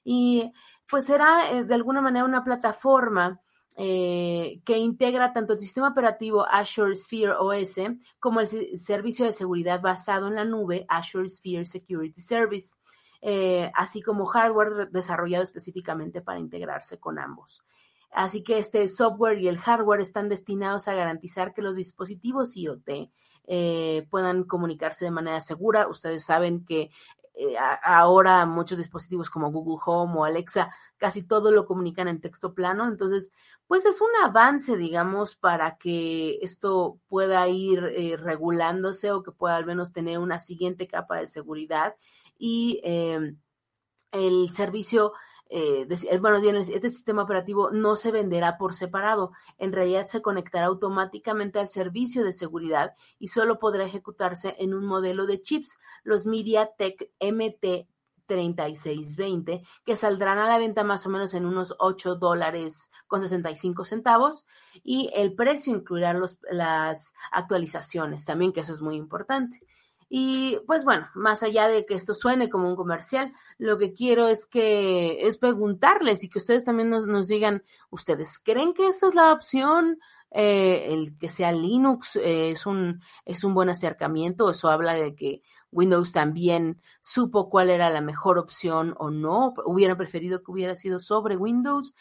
[0.03, 0.51] Y
[0.87, 3.41] pues será eh, de alguna manera una plataforma
[3.75, 7.75] eh, que integra tanto el sistema operativo Azure Sphere OS
[8.19, 12.77] como el servicio de seguridad basado en la nube Azure Sphere Security Service,
[13.73, 17.61] así como hardware desarrollado específicamente para integrarse con ambos.
[18.11, 23.11] Así que este software y el hardware están destinados a garantizar que los dispositivos IoT
[23.47, 25.87] eh, puedan comunicarse de manera segura.
[25.87, 26.89] Ustedes saben que
[27.35, 32.53] eh, ahora muchos dispositivos como Google Home o Alexa casi todo lo comunican en texto
[32.53, 32.87] plano.
[32.87, 33.31] Entonces,
[33.67, 39.55] pues es un avance, digamos, para que esto pueda ir eh, regulándose o que pueda
[39.55, 41.95] al menos tener una siguiente capa de seguridad
[42.37, 42.81] y
[44.11, 45.13] el servicio
[45.49, 45.87] eh,
[46.21, 49.31] bueno, este sistema operativo no se venderá por separado.
[49.57, 54.85] En realidad se conectará automáticamente al servicio de seguridad y solo podrá ejecutarse en un
[54.85, 57.87] modelo de chips, los MediaTek MT
[58.27, 63.85] 3620, que saldrán a la venta más o menos en unos 8 dólares con 65
[63.85, 64.45] centavos
[64.83, 66.13] y el precio incluirá
[66.51, 69.65] las actualizaciones también, que eso es muy importante.
[70.11, 74.27] Y pues bueno, más allá de que esto suene como un comercial, lo que quiero
[74.27, 79.07] es que es preguntarles y que ustedes también nos, nos digan, ¿ustedes creen que esta
[79.07, 79.99] es la opción?
[80.31, 85.15] Eh, el que sea Linux eh, es, un, es un buen acercamiento, eso habla de
[85.15, 85.41] que
[85.71, 90.99] Windows también supo cuál era la mejor opción o no, hubieran preferido que hubiera sido
[90.99, 91.93] sobre Windows.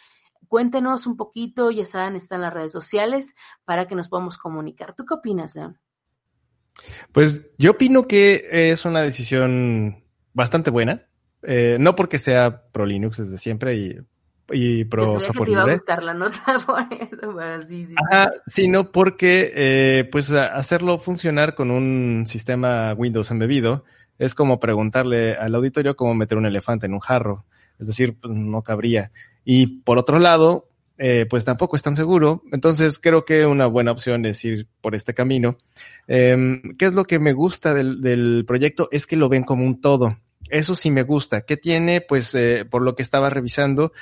[0.48, 3.34] Cuéntenos un poquito, ya saben, están las redes sociales
[3.64, 4.94] para que nos podamos comunicar.
[4.94, 5.78] ¿Tú qué opinas, Leon?
[7.12, 11.06] Pues yo opino que es una decisión bastante buena.
[11.42, 13.98] Eh, no porque sea pro Linux desde siempre y,
[14.50, 15.78] y pro software libre.
[16.02, 17.94] la nota por eso, sí, sí.
[18.46, 23.84] sino porque eh, pues hacerlo funcionar con un sistema Windows embebido
[24.18, 27.44] es como preguntarle al auditorio cómo meter un elefante en un jarro.
[27.78, 29.12] Es decir, pues, no cabría.
[29.44, 30.67] Y por otro lado,
[30.98, 32.42] eh, pues tampoco es tan seguro.
[32.52, 35.56] Entonces creo que una buena opción es ir por este camino.
[36.08, 38.88] Eh, ¿Qué es lo que me gusta del, proyecto?
[38.90, 40.18] Es que lo ven como un todo.
[40.50, 41.42] Eso sí me gusta.
[41.42, 42.00] ¿Qué tiene?
[42.00, 43.92] Pues eh, por lo que estaba revisando,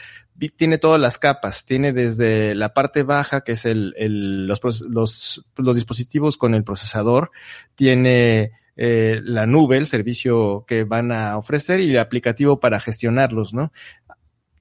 [0.56, 1.64] tiene todas las capas.
[1.64, 7.30] Tiene desde la parte baja, que es el, los dispositivos con el procesador.
[7.74, 13.54] Tiene eh, la nube, el servicio que van a ofrecer y el aplicativo para gestionarlos,
[13.54, 13.72] ¿no?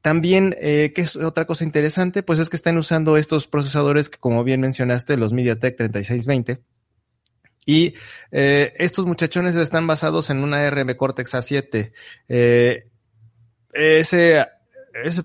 [0.05, 2.21] También, eh, ¿qué es otra cosa interesante?
[2.21, 6.61] Pues es que están usando estos procesadores que, como bien mencionaste, los MediaTek 3620.
[7.65, 7.95] Y
[8.29, 11.91] eh, estos muchachones están basados en una ARM Cortex A7.
[12.27, 12.87] Eh,
[13.73, 14.45] ese,
[15.03, 15.23] ese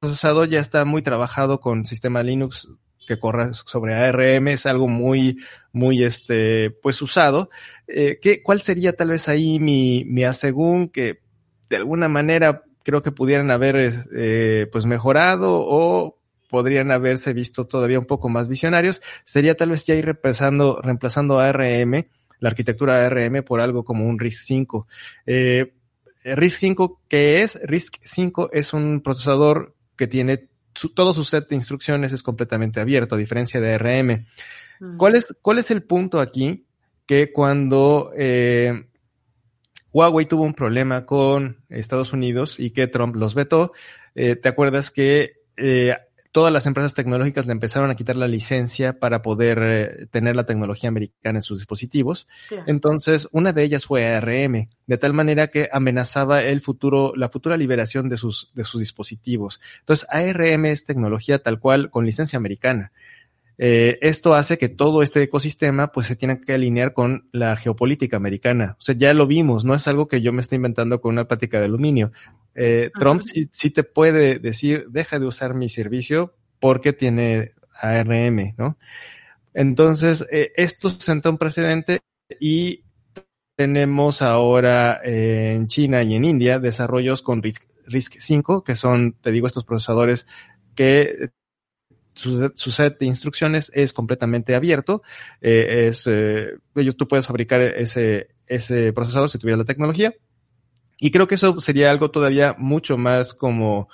[0.00, 2.68] procesador ya está muy trabajado con sistema Linux
[3.08, 5.38] que corra sobre ARM, es algo muy,
[5.72, 7.48] muy, este, pues usado.
[7.88, 11.22] Eh, ¿qué, ¿Cuál sería tal vez ahí mi, mi asegún que
[11.68, 17.98] de alguna manera creo que pudieran haber, eh, pues mejorado o podrían haberse visto todavía
[17.98, 19.02] un poco más visionarios?
[19.24, 22.06] Sería tal vez ya ir reemplazando, reemplazando ARM,
[22.38, 24.84] la arquitectura ARM por algo como un RISC-V.
[25.26, 25.74] Eh,
[26.22, 27.60] RISC-V, ¿qué es?
[27.60, 30.48] RISC-V es un procesador que tiene
[30.94, 34.26] todo su set de instrucciones es completamente abierto, a diferencia de ARM.
[34.78, 34.96] Mm.
[34.96, 36.66] ¿Cuál es, cuál es el punto aquí?
[37.04, 38.86] Que cuando eh,
[39.96, 43.72] Huawei tuvo un problema con Estados Unidos y que Trump los vetó,
[44.14, 45.96] eh, ¿te acuerdas que eh,
[46.32, 50.44] todas las empresas tecnológicas le empezaron a quitar la licencia para poder eh, tener la
[50.44, 52.28] tecnología americana en sus dispositivos.
[52.46, 52.64] Claro.
[52.66, 57.56] Entonces, una de ellas fue ARM, de tal manera que amenazaba el futuro, la futura
[57.56, 59.62] liberación de sus, de sus dispositivos.
[59.78, 62.92] Entonces, ARM es tecnología tal cual con licencia americana.
[63.58, 68.16] Eh, esto hace que todo este ecosistema pues se tenga que alinear con la geopolítica
[68.16, 68.76] americana.
[68.78, 71.26] O sea, ya lo vimos, no es algo que yo me esté inventando con una
[71.26, 72.12] plática de aluminio.
[72.54, 78.54] Eh, Trump sí, sí te puede decir, deja de usar mi servicio porque tiene ARM,
[78.56, 78.78] ¿no?
[79.54, 82.00] Entonces, eh, esto senta un precedente
[82.38, 82.84] y
[83.56, 89.14] tenemos ahora eh, en China y en India desarrollos con RISC, RISC 5, que son,
[89.14, 90.26] te digo, estos procesadores
[90.74, 91.30] que
[92.16, 95.02] su, set de instrucciones es completamente abierto.
[95.40, 96.58] Eh, es, eh,
[96.96, 100.14] tú puedes fabricar ese, ese procesador si tuvieras la tecnología.
[100.98, 103.88] Y creo que eso sería algo todavía mucho más como,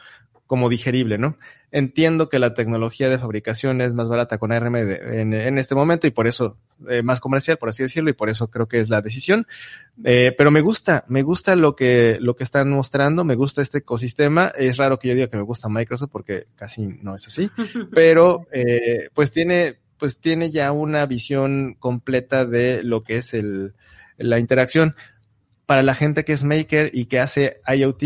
[0.52, 1.38] como digerible, ¿no?
[1.70, 5.74] Entiendo que la tecnología de fabricación es más barata con ARM de, en, en, este
[5.74, 6.58] momento y por eso
[6.90, 9.46] eh, más comercial, por así decirlo, y por eso creo que es la decisión.
[10.04, 13.78] Eh, pero me gusta, me gusta lo que, lo que están mostrando, me gusta este
[13.78, 14.52] ecosistema.
[14.54, 17.48] Es raro que yo diga que me gusta Microsoft porque casi no es así,
[17.90, 23.72] pero eh, pues tiene, pues tiene ya una visión completa de lo que es el,
[24.18, 24.96] la interacción.
[25.64, 28.02] Para la gente que es maker y que hace IoT,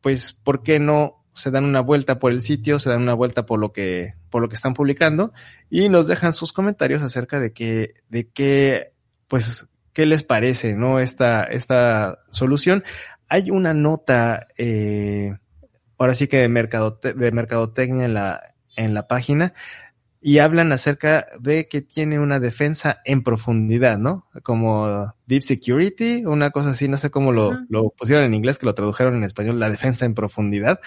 [0.00, 3.46] pues, ¿por qué no se dan una vuelta por el sitio, se dan una vuelta
[3.46, 5.32] por lo que, por lo que están publicando
[5.70, 8.92] y nos dejan sus comentarios acerca de que, de qué,
[9.28, 10.98] pues, qué les parece, ¿no?
[10.98, 12.84] Esta, esta solución.
[13.28, 15.34] Hay una nota, eh,
[15.98, 19.54] ahora sí que de, mercado, de mercadotecnia en la, en la página
[20.24, 24.28] y hablan acerca de que tiene una defensa en profundidad, ¿no?
[24.44, 27.66] Como Deep Security, una cosa así, no sé cómo lo, uh -huh.
[27.68, 30.78] lo, pusieron en inglés, que lo tradujeron en español, la defensa en profundidad,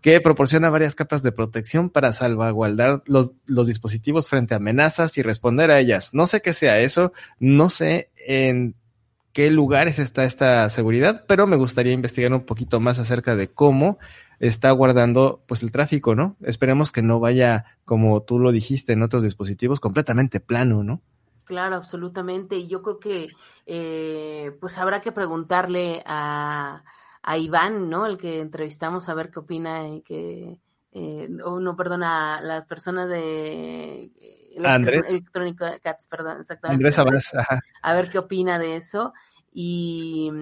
[0.00, 5.22] que proporciona varias capas de protección para salvaguardar los, los dispositivos frente a amenazas y
[5.22, 6.12] responder a ellas.
[6.12, 8.74] No sé qué sea eso, no sé en
[9.32, 13.98] qué lugares está esta seguridad, pero me gustaría investigar un poquito más acerca de cómo
[14.42, 16.36] está guardando pues el tráfico, ¿no?
[16.42, 21.00] Esperemos que no vaya, como tú lo dijiste en otros dispositivos, completamente plano, ¿no?
[21.44, 22.56] Claro, absolutamente.
[22.56, 23.28] Y yo creo que
[23.66, 26.82] eh, pues habrá que preguntarle a,
[27.22, 28.04] a, Iván, ¿no?
[28.04, 30.58] El que entrevistamos, a ver qué opina y que,
[30.90, 34.10] eh, oh, no, perdona, las personas de
[34.64, 35.06] Andrés.
[35.08, 36.98] Electrónico Cats, perdón, exactamente.
[36.98, 37.60] Andrés ajá.
[37.80, 39.12] A ver qué opina de eso.
[39.52, 40.32] Y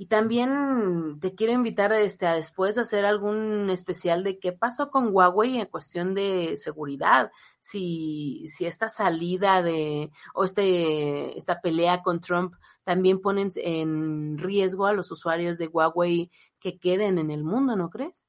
[0.00, 5.10] y también te quiero invitar este, a después hacer algún especial de qué pasó con
[5.12, 7.30] Huawei en cuestión de seguridad.
[7.60, 14.86] Si, si esta salida de, o este, esta pelea con Trump también ponen en riesgo
[14.86, 16.30] a los usuarios de Huawei
[16.60, 18.24] que queden en el mundo, ¿no crees?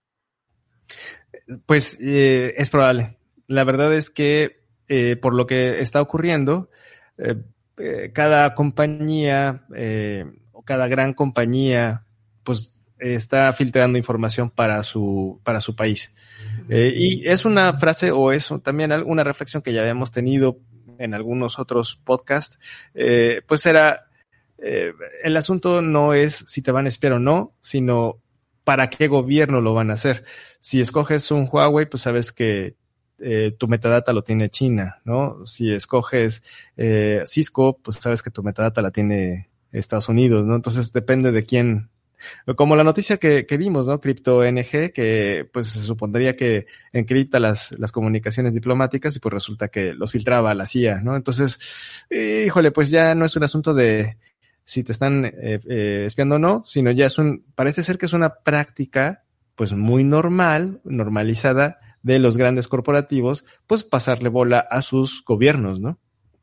[1.65, 3.17] Pues eh, es probable.
[3.47, 6.69] La verdad es que eh, por lo que está ocurriendo,
[7.17, 9.65] eh, cada compañía
[10.63, 12.03] cada gran compañía
[12.43, 16.13] pues está filtrando información para su para su país.
[16.69, 20.59] Eh, y es una frase o es también una reflexión que ya habíamos tenido
[20.99, 22.59] en algunos otros podcasts.
[22.93, 24.07] Eh, pues era
[24.57, 24.93] eh,
[25.23, 28.19] el asunto no es si te van a espiar o no sino
[28.63, 30.23] para qué gobierno lo van a hacer.
[30.59, 32.75] Si escoges un Huawei pues sabes que
[33.23, 35.45] eh, tu metadata lo tiene China, ¿no?
[35.45, 36.43] Si escoges
[36.75, 40.55] eh, Cisco, pues sabes que tu metadata la tiene Estados Unidos, ¿no?
[40.55, 41.89] Entonces depende de quién.
[42.55, 43.99] Como la noticia que, que vimos, ¿no?
[43.99, 49.69] Crypto NG, que pues se supondría que encripta las, las comunicaciones diplomáticas y pues resulta
[49.69, 51.15] que los filtraba la CIA, ¿no?
[51.15, 51.59] Entonces,
[52.11, 54.17] híjole, pues ya no es un asunto de
[54.71, 58.05] si te están eh, eh, espiando o no, sino ya es un, parece ser que
[58.05, 59.23] es una práctica
[59.55, 65.99] pues muy normal, normalizada de los grandes corporativos, pues pasarle bola a sus gobiernos, ¿no?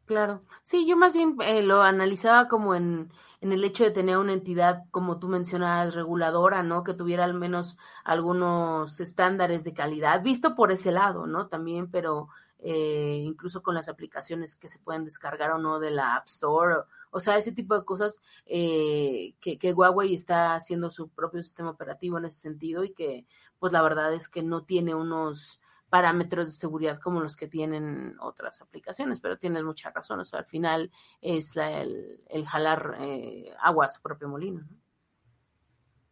[0.09, 0.41] Claro.
[0.63, 3.11] Sí, yo más bien eh, lo analizaba como en,
[3.43, 6.83] en el hecho de tener una entidad, como tú mencionas, reguladora, ¿no?
[6.83, 11.49] Que tuviera al menos algunos estándares de calidad, visto por ese lado, ¿no?
[11.49, 12.29] También, pero
[12.61, 16.75] eh, incluso con las aplicaciones que se pueden descargar o no de la App Store,
[16.77, 21.43] o, o sea, ese tipo de cosas eh, que, que Huawei está haciendo su propio
[21.43, 23.27] sistema operativo en ese sentido y que,
[23.59, 28.15] pues la verdad es que no tiene unos parámetros de seguridad como los que tienen
[28.21, 32.99] otras aplicaciones, pero tienes mucha razón, o sea, al final es la, el, el, jalar
[33.01, 34.61] eh, agua a su propio molino.
[34.61, 34.89] ¿no?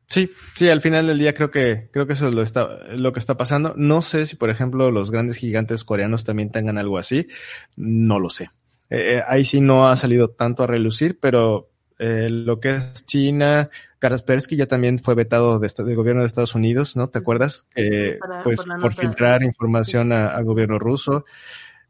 [0.09, 3.12] Sí, sí, al final del día creo que creo que eso es lo, está, lo
[3.12, 3.74] que está pasando.
[3.77, 7.27] No sé si, por ejemplo, los grandes gigantes coreanos también tengan algo así.
[7.74, 8.51] No lo sé.
[8.89, 13.70] Eh, ahí sí no ha salido tanto a relucir, pero eh, lo que es China,
[13.99, 17.09] Kaspersky ya también fue vetado de, del gobierno de Estados Unidos, ¿no?
[17.09, 17.66] ¿Te acuerdas?
[17.74, 21.24] Eh, para, pues por, por filtrar información al gobierno ruso.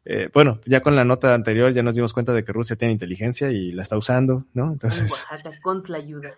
[0.05, 2.93] Eh, bueno, ya con la nota anterior ya nos dimos cuenta de que Rusia tiene
[2.93, 4.71] inteligencia y la está usando, ¿no?
[4.71, 5.11] Entonces.
[5.11, 6.35] Oaxaca, contra ayudas.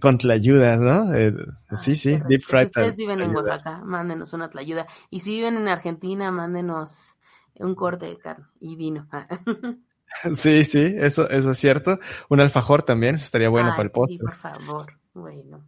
[0.00, 1.14] Con tlayudas, ¿no?
[1.14, 1.34] Eh,
[1.68, 2.64] ah, sí, sí, deep fried.
[2.64, 4.86] Si ustedes viven en Oaxaca, mándenos una tlayuda.
[5.08, 7.16] Y si viven en Argentina, mándenos
[7.54, 9.08] un corte de carne y vino.
[10.34, 11.98] Sí, sí, eso, eso es cierto.
[12.28, 14.16] Un alfajor también, eso estaría bueno Ay, para el postre.
[14.16, 14.92] Sí, por favor.
[15.14, 15.66] Bueno,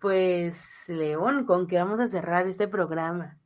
[0.00, 3.38] pues León, ¿con qué vamos a cerrar este programa?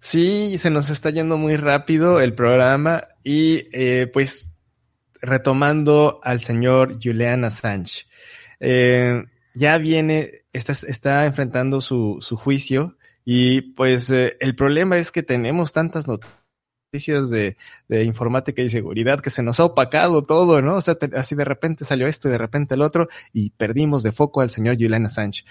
[0.00, 4.54] Sí, se nos está yendo muy rápido el programa y eh, pues
[5.20, 8.06] retomando al señor Julian Assange.
[8.60, 9.24] Eh,
[9.54, 15.22] ya viene, está, está enfrentando su, su juicio y pues eh, el problema es que
[15.22, 16.39] tenemos tantas noticias
[16.92, 20.74] noticias de, de, informática y seguridad que se nos ha opacado todo, ¿no?
[20.74, 24.02] O sea, te, así de repente salió esto y de repente el otro y perdimos
[24.02, 25.44] de foco al señor Julian Assange.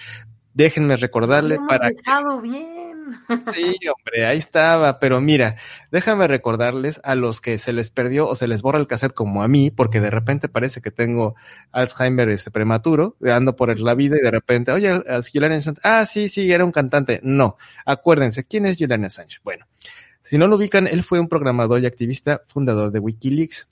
[0.54, 2.02] Déjenme recordarle para que...
[2.42, 2.90] bien.
[3.52, 5.56] Sí, hombre, ahí estaba, pero mira,
[5.92, 9.42] déjame recordarles a los que se les perdió o se les borra el cassette como
[9.42, 11.36] a mí, porque de repente parece que tengo
[11.72, 14.92] Alzheimer este prematuro, ando por la vida y de repente, oye,
[15.34, 17.20] Julian Assange, ah, sí, sí, era un cantante.
[17.24, 19.40] No, acuérdense, ¿quién es Julian Assange?
[19.44, 19.66] Bueno,
[20.30, 23.68] si no lo ubican, él fue un programador y activista fundador de Wikileaks.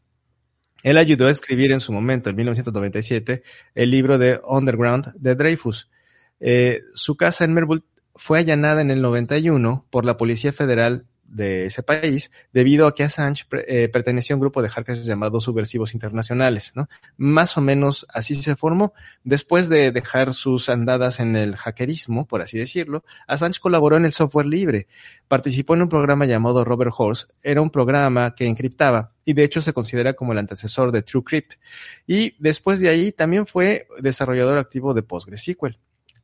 [0.81, 3.43] Él ayudó a escribir en su momento, en 1997,
[3.75, 5.87] el libro de Underground de Dreyfus.
[6.39, 7.83] Eh, su casa en Melbourne
[8.15, 13.03] fue allanada en el 91 por la Policía Federal de ese país debido a que
[13.03, 16.87] Assange eh, pertenecía a un grupo de hackers llamados subversivos internacionales, ¿no?
[17.17, 18.93] Más o menos así se formó.
[19.23, 24.11] Después de dejar sus andadas en el hackerismo, por así decirlo, Assange colaboró en el
[24.11, 24.87] software libre.
[25.27, 27.27] Participó en un programa llamado Robert Horse.
[27.41, 31.55] Era un programa que encriptaba y de hecho se considera como el antecesor de TrueCrypt.
[32.07, 35.77] Y después de ahí también fue desarrollador activo de PostgreSQL.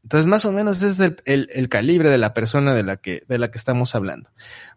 [0.04, 2.98] Entonces, más o menos ese es el, el, el, calibre de la persona de la
[2.98, 4.30] que, de la que estamos hablando.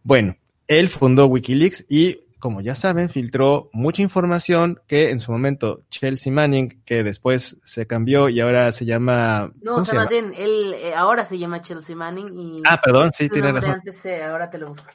[0.04, 0.36] Bueno,
[0.68, 6.32] él fundó Wikileaks y, como ya saben, filtró mucha información que en su momento Chelsea
[6.32, 9.52] Manning, que después se cambió y ahora se llama.
[9.60, 10.08] No, se llama?
[10.08, 12.62] Bien, él eh, ahora se llama Chelsea Manning y.
[12.64, 13.72] Ah, perdón, sí, tiene razón.
[13.72, 14.86] Antes, eh, ahora te lo busco.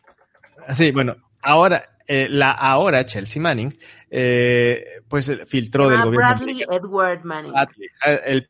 [0.69, 3.77] Sí, bueno, ahora, eh, la ahora Chelsea Manning,
[4.09, 6.27] eh, pues filtró ah, del gobierno.
[6.27, 7.51] Bradley Edward Manning.
[7.51, 7.89] Bradley,
[8.25, 8.49] el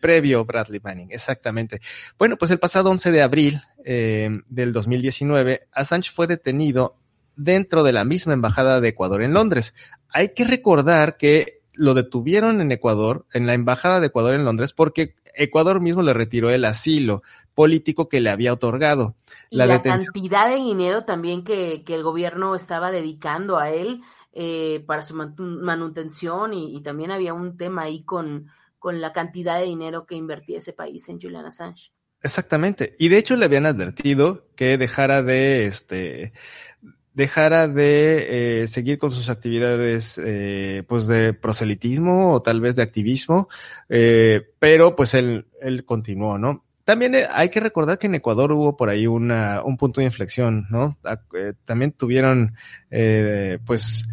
[0.00, 1.80] previo Bradley Manning, exactamente.
[2.18, 6.96] Bueno, pues el pasado 11 de abril eh, del 2019, Assange fue detenido
[7.36, 9.74] dentro de la misma embajada de Ecuador en Londres.
[10.10, 14.72] Hay que recordar que lo detuvieron en Ecuador, en la embajada de Ecuador en Londres,
[14.72, 17.22] porque Ecuador mismo le retiró el asilo
[17.54, 19.14] político que le había otorgado.
[19.50, 24.02] Y la, la cantidad de dinero también que, que, el gobierno estaba dedicando a él
[24.32, 28.48] eh, para su manutención y, y también había un tema ahí con,
[28.78, 31.92] con la cantidad de dinero que invertía ese país en Julian Assange.
[32.22, 32.96] Exactamente.
[32.98, 36.32] Y de hecho le habían advertido que dejara de este
[37.18, 42.82] dejara de eh, seguir con sus actividades eh, pues de proselitismo o tal vez de
[42.82, 43.48] activismo,
[43.88, 46.64] eh, pero pues él, él continuó, ¿no?
[46.84, 50.68] También hay que recordar que en Ecuador hubo por ahí una, un punto de inflexión,
[50.70, 50.96] ¿no?
[51.34, 52.54] Eh, también tuvieron
[53.66, 54.08] pues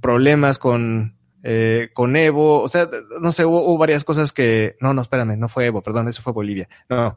[0.00, 1.17] problemas con
[1.50, 2.90] eh, con Evo, o sea,
[3.20, 6.20] no sé, hubo, hubo, varias cosas que, no, no, espérame, no fue Evo, perdón, eso
[6.20, 7.16] fue Bolivia, no,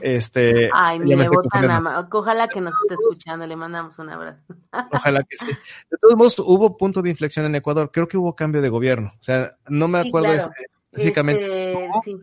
[0.00, 0.68] este.
[0.74, 2.08] Ay, mi Evo tan ama.
[2.10, 4.42] ojalá que nos esté escuchando, le mandamos un abrazo.
[4.92, 5.46] Ojalá que sí.
[5.90, 9.12] De todos modos, hubo punto de inflexión en Ecuador, creo que hubo cambio de gobierno,
[9.20, 10.52] o sea, no me acuerdo sí, claro.
[10.90, 11.72] específicamente.
[11.72, 12.16] Este, sí.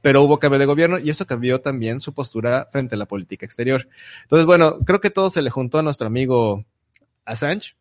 [0.00, 3.44] Pero hubo cambio de gobierno y eso cambió también su postura frente a la política
[3.44, 3.86] exterior.
[4.22, 6.64] Entonces, bueno, creo que todo se le juntó a nuestro amigo
[7.26, 7.74] Assange,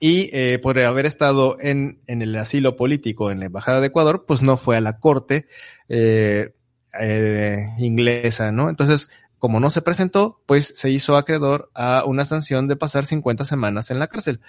[0.00, 4.24] y eh, por haber estado en, en, el asilo político en la Embajada de Ecuador,
[4.26, 5.46] pues no fue a la corte
[5.90, 6.54] eh,
[6.98, 8.70] eh, inglesa, ¿no?
[8.70, 13.44] Entonces, como no se presentó, pues se hizo acreedor a una sanción de pasar 50
[13.44, 14.40] semanas en la cárcel.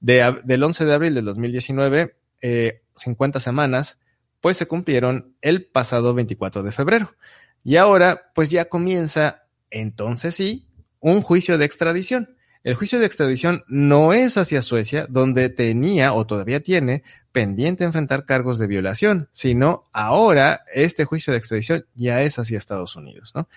[0.00, 3.98] De, del 11 de abril del 2019, eh, 50 semanas,
[4.40, 7.14] pues se cumplieron el pasado 24 de febrero.
[7.62, 10.66] Y ahora, pues ya comienza, entonces sí,
[11.00, 12.33] un juicio de extradición.
[12.64, 18.24] El juicio de extradición no es hacia Suecia, donde tenía o todavía tiene pendiente enfrentar
[18.24, 23.48] cargos de violación, sino ahora este juicio de extradición ya es hacia Estados Unidos, ¿no?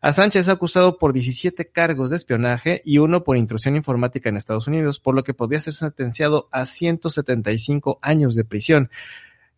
[0.00, 4.66] Assange es acusado por 17 cargos de espionaje y uno por intrusión informática en Estados
[4.66, 8.88] Unidos, por lo que podría ser sentenciado a 175 años de prisión.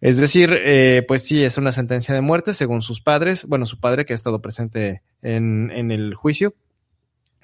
[0.00, 3.78] Es decir, eh, pues sí, es una sentencia de muerte según sus padres, bueno, su
[3.78, 6.54] padre que ha estado presente en, en el juicio,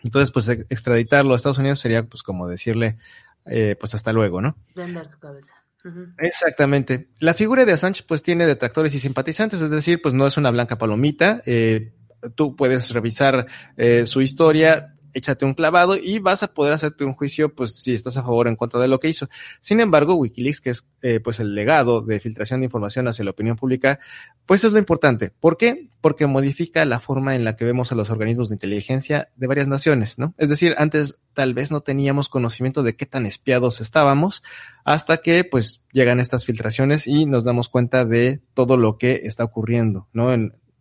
[0.04, 2.98] entonces, pues extraditarlo a Estados Unidos sería pues como decirle,
[3.46, 4.56] eh, pues hasta luego, ¿no?
[4.74, 5.54] Vender tu cabeza.
[6.18, 7.08] Exactamente.
[7.18, 10.50] La figura de Assange pues tiene detractores y simpatizantes, es decir, pues no es una
[10.50, 11.42] blanca palomita.
[11.44, 11.92] Eh,
[12.34, 13.46] tú puedes revisar
[13.76, 17.94] eh, su historia, échate un clavado y vas a poder hacerte un juicio, pues si
[17.94, 19.28] estás a favor o en contra de lo que hizo.
[19.60, 23.32] Sin embargo, Wikileaks, que es eh, pues el legado de filtración de información hacia la
[23.32, 23.98] opinión pública,
[24.46, 25.30] pues es lo importante.
[25.30, 25.88] ¿Por qué?
[26.00, 29.68] Porque modifica la forma en la que vemos a los organismos de inteligencia de varias
[29.68, 30.34] naciones, ¿no?
[30.38, 34.42] Es decir, antes tal vez no teníamos conocimiento de qué tan espiados estábamos
[34.84, 39.44] hasta que pues llegan estas filtraciones y nos damos cuenta de todo lo que está
[39.44, 40.32] ocurriendo, ¿no?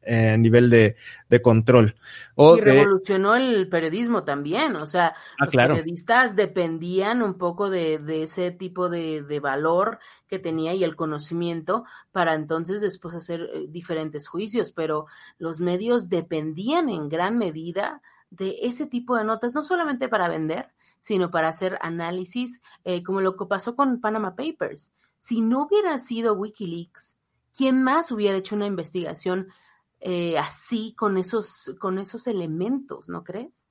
[0.04, 0.96] Eh, nivel de,
[1.30, 1.96] de control.
[2.36, 5.76] O y revolucionó el periodismo también, o sea, ah, los claro.
[5.76, 10.96] periodistas dependían un poco de, de ese tipo de, de, valor que tenía y el
[10.96, 15.06] conocimiento para entonces después hacer eh, diferentes juicios, pero
[15.38, 20.70] los medios dependían en gran medida de ese tipo de notas, no solamente para vender,
[21.00, 24.94] sino para hacer análisis, eh, como lo que pasó con Panama Papers.
[25.20, 27.18] Si no hubiera sido Wikileaks,
[27.56, 29.50] ¿quién más hubiera hecho una investigación
[30.02, 33.66] eh, así con esos, con esos elementos, ¿no crees?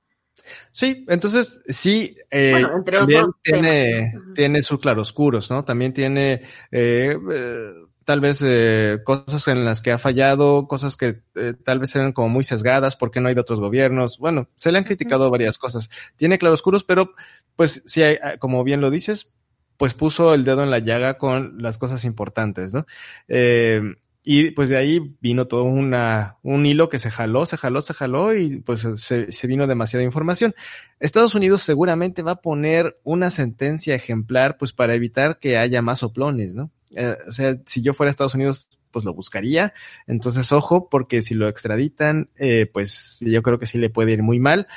[0.71, 5.63] Sí, entonces sí, eh, bueno, entre también otros tiene, tiene sus claroscuros, ¿no?
[5.63, 7.73] También tiene eh, eh,
[8.05, 12.13] tal vez eh, cosas en las que ha fallado, cosas que eh, tal vez eran
[12.13, 14.17] como muy sesgadas porque no hay de otros gobiernos.
[14.17, 15.89] Bueno, se le han criticado varias cosas.
[16.15, 17.13] Tiene claroscuros, pero
[17.55, 19.35] pues sí, hay, como bien lo dices,
[19.77, 22.85] pues puso el dedo en la llaga con las cosas importantes, ¿no?
[23.27, 23.81] Eh,
[24.23, 27.93] y pues de ahí vino todo una, un hilo que se jaló, se jaló, se
[27.93, 30.53] jaló y pues se, se, vino demasiada información.
[30.99, 35.99] Estados Unidos seguramente va a poner una sentencia ejemplar pues para evitar que haya más
[35.99, 36.69] soplones, ¿no?
[36.95, 39.73] Eh, o sea, si yo fuera a Estados Unidos pues lo buscaría.
[40.05, 44.21] Entonces, ojo, porque si lo extraditan, eh, pues yo creo que sí le puede ir
[44.21, 44.67] muy mal.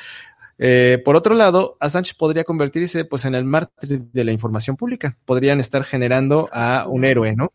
[0.57, 5.19] Eh, por otro lado, Assange podría convertirse pues en el mártir de la información pública.
[5.25, 7.53] Podrían estar generando a un héroe, ¿no?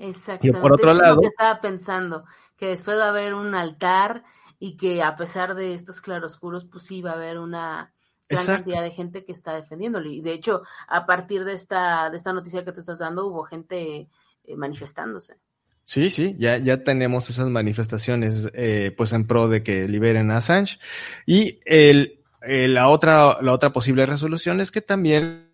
[0.00, 0.58] Exactamente.
[0.58, 2.24] Y por otro lo lado, que estaba pensando,
[2.56, 4.24] que después va a haber un altar
[4.58, 7.92] y que a pesar de estos claroscuros, pues sí va a haber una
[8.28, 8.64] gran Exacto.
[8.64, 10.08] cantidad de gente que está defendiéndolo.
[10.08, 13.44] Y de hecho, a partir de esta, de esta noticia que tú estás dando, hubo
[13.44, 14.08] gente
[14.44, 15.36] eh, manifestándose.
[15.84, 20.38] Sí, sí, ya, ya tenemos esas manifestaciones eh, pues en pro de que liberen a
[20.38, 20.78] Assange.
[21.26, 25.49] Y el, eh, la otra, la otra posible resolución es que también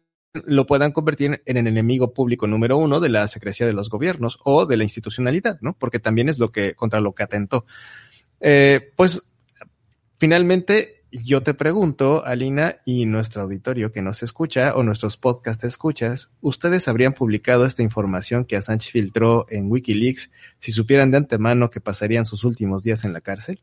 [0.47, 4.39] lo puedan convertir en el enemigo público número uno de la secrecía de los gobiernos
[4.45, 5.75] o de la institucionalidad, ¿no?
[5.79, 7.65] Porque también es lo que, contra lo que atentó.
[8.41, 9.23] Eh, pues,
[10.19, 16.31] finalmente, yo te pregunto, Alina, y nuestro auditorio que nos escucha o nuestros podcast escuchas,
[16.41, 21.81] ¿ustedes habrían publicado esta información que Assange filtró en Wikileaks si supieran de antemano que
[21.81, 23.63] pasarían sus últimos días en la cárcel?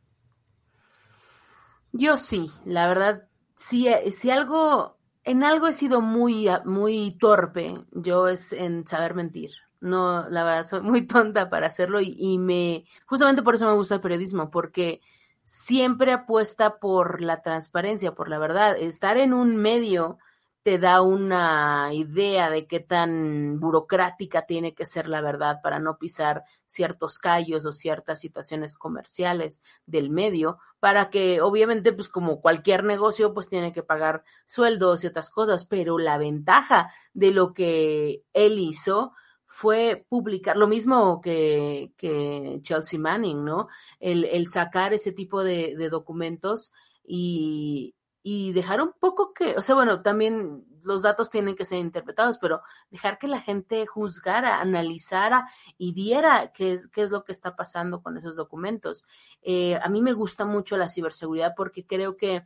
[1.91, 8.27] Yo sí, la verdad, si, si algo, en algo he sido muy, muy torpe, yo
[8.27, 9.51] es en saber mentir.
[9.79, 13.73] No, la verdad, soy muy tonta para hacerlo y, y me, justamente por eso me
[13.73, 15.01] gusta el periodismo, porque
[15.43, 18.77] siempre apuesta por la transparencia, por la verdad.
[18.77, 20.17] Estar en un medio
[20.63, 25.97] te da una idea de qué tan burocrática tiene que ser la verdad para no
[25.97, 32.83] pisar ciertos callos o ciertas situaciones comerciales del medio, para que obviamente pues como cualquier
[32.83, 38.25] negocio pues tiene que pagar sueldos y otras cosas, pero la ventaja de lo que
[38.33, 39.13] él hizo
[39.45, 43.69] fue publicar, lo mismo que, que Chelsea Manning, ¿no?
[44.01, 49.61] El, el sacar ese tipo de, de documentos y, y dejar un poco que, o
[49.61, 54.59] sea, bueno, también los datos tienen que ser interpretados, pero dejar que la gente juzgara,
[54.59, 59.05] analizara y viera qué es, qué es lo que está pasando con esos documentos.
[59.41, 62.43] Eh, a mí me gusta mucho la ciberseguridad porque creo que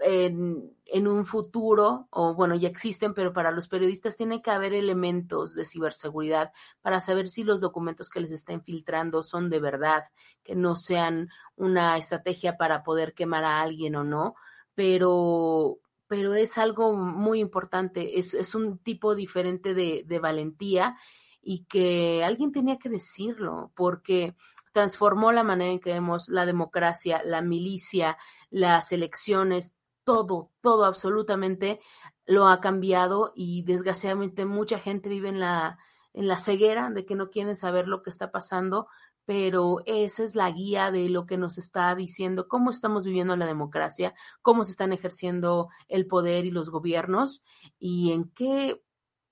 [0.00, 4.74] en, en, un futuro, o bueno, ya existen, pero para los periodistas tiene que haber
[4.74, 10.04] elementos de ciberseguridad para saber si los documentos que les están filtrando son de verdad,
[10.42, 14.34] que no sean una estrategia para poder quemar a alguien o no,
[14.74, 15.78] pero,
[16.12, 20.98] pero es algo muy importante, es, es un tipo diferente de, de valentía
[21.40, 24.36] y que alguien tenía que decirlo, porque
[24.74, 28.18] transformó la manera en que vemos la democracia, la milicia,
[28.50, 31.80] las elecciones, todo, todo absolutamente
[32.26, 35.78] lo ha cambiado y desgraciadamente mucha gente vive en la,
[36.12, 38.86] en la ceguera de que no quieren saber lo que está pasando,
[39.24, 43.46] pero esa es la guía de lo que nos está diciendo cómo estamos viviendo la
[43.46, 47.42] democracia, cómo se están ejerciendo el poder y los gobiernos
[47.78, 48.80] y en qué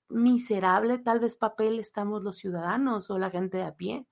[0.09, 4.05] miserable tal vez papel estamos los ciudadanos o la gente de a pie.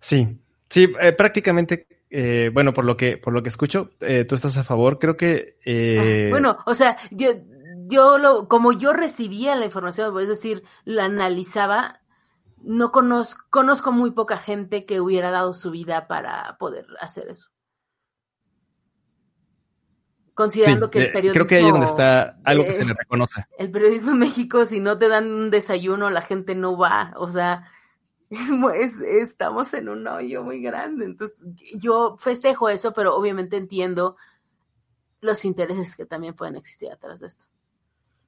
[0.00, 0.38] Sí,
[0.68, 4.56] sí, eh, prácticamente, eh, bueno, por lo que, por lo que escucho, eh, tú estás
[4.56, 4.98] a favor.
[4.98, 5.58] Creo que.
[5.66, 7.32] Ah, bueno, o sea, yo,
[7.86, 12.01] yo lo, como yo recibía la información, es decir, la analizaba,
[12.64, 17.50] no conozco, conozco muy poca gente que hubiera dado su vida para poder hacer eso.
[20.34, 21.34] Considerando que el periodismo.
[21.34, 23.44] Creo que ahí es donde está algo que se le reconoce.
[23.58, 27.12] El periodismo en México, si no te dan un desayuno, la gente no va.
[27.16, 27.70] O sea,
[28.30, 31.04] es, estamos en un hoyo muy grande.
[31.04, 34.16] Entonces, yo festejo eso, pero obviamente entiendo
[35.20, 37.44] los intereses que también pueden existir atrás de esto.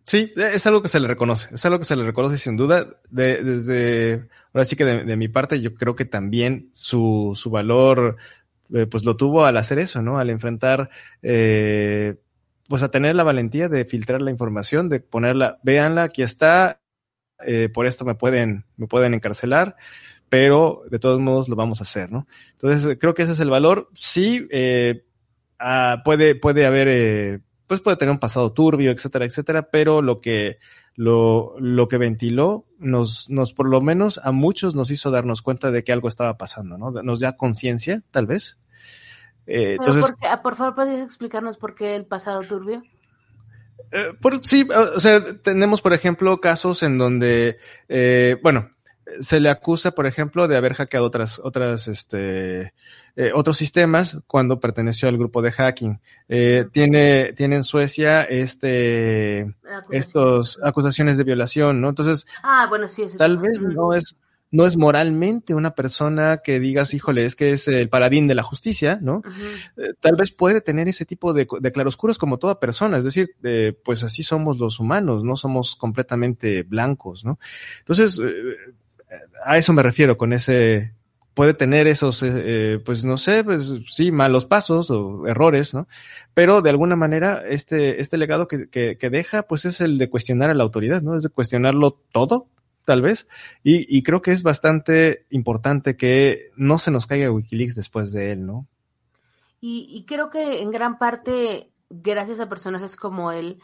[0.07, 2.89] Sí, es algo que se le reconoce, es algo que se le reconoce sin duda.
[3.11, 8.17] De, desde, ahora sí que de, mi parte, yo creo que también su, su valor,
[8.75, 10.19] eh, pues lo tuvo al hacer eso, ¿no?
[10.19, 10.91] Al enfrentar,
[11.23, 12.17] eh,
[12.69, 16.81] pues a tener la valentía de filtrar la información, de ponerla, véanla, aquí está,
[17.47, 19.77] eh, por esto me pueden, me pueden encarcelar,
[20.29, 22.27] pero de todos modos lo vamos a hacer, ¿no?
[22.53, 23.91] Entonces, creo que ese es el valor.
[23.95, 25.05] Sí, eh,
[25.59, 27.41] ah, puede, puede haber, eh,
[27.75, 30.59] pues puede tener un pasado turbio, etcétera, etcétera, pero lo que,
[30.97, 35.71] lo, lo que ventiló nos, nos, por lo menos a muchos nos hizo darnos cuenta
[35.71, 36.91] de que algo estaba pasando, ¿no?
[36.91, 38.59] Nos da conciencia, tal vez.
[39.47, 42.83] Eh, entonces, por, por, favor, ¿podrías explicarnos por qué el pasado turbio?
[43.93, 47.59] Eh, por, sí, o sea, tenemos, por ejemplo, casos en donde,
[47.89, 48.71] eh, bueno,
[49.21, 52.73] se le acusa, por ejemplo, de haber hackeado otras, otras, este,
[53.17, 56.01] eh, otros sistemas cuando perteneció al grupo de hacking.
[56.29, 59.55] Eh, tiene, tiene en Suecia este,
[59.91, 61.91] estos acusaciones de violación, ¿no?
[61.91, 64.17] Entonces, ah, bueno, sí, tal vez no es
[64.51, 68.45] no es moralmente una persona que digas, híjole, es que es el paladín de la
[68.45, 69.21] justicia, ¿no?
[69.77, 73.35] Eh, tal vez puede tener ese tipo de, de claroscuros como toda persona, es decir,
[73.85, 77.41] pues así somos los humanos, no somos completamente blancos, ¿no?
[77.81, 78.21] Entonces,
[79.45, 80.95] a eso me refiero con ese,
[81.35, 82.25] puede tener esos,
[82.85, 85.89] pues no sé, pues sí, malos pasos o errores, ¿no?
[86.33, 90.09] Pero de alguna manera este, este legado que, que, que deja, pues es el de
[90.09, 91.17] cuestionar a la autoridad, ¿no?
[91.17, 92.49] Es de cuestionarlo todo,
[92.85, 93.29] tal vez.
[93.63, 98.33] Y, y, creo que es bastante importante que no se nos caiga Wikileaks después de
[98.33, 98.67] él, ¿no?
[99.61, 103.59] Y, y creo que en gran parte, gracias a personajes como él,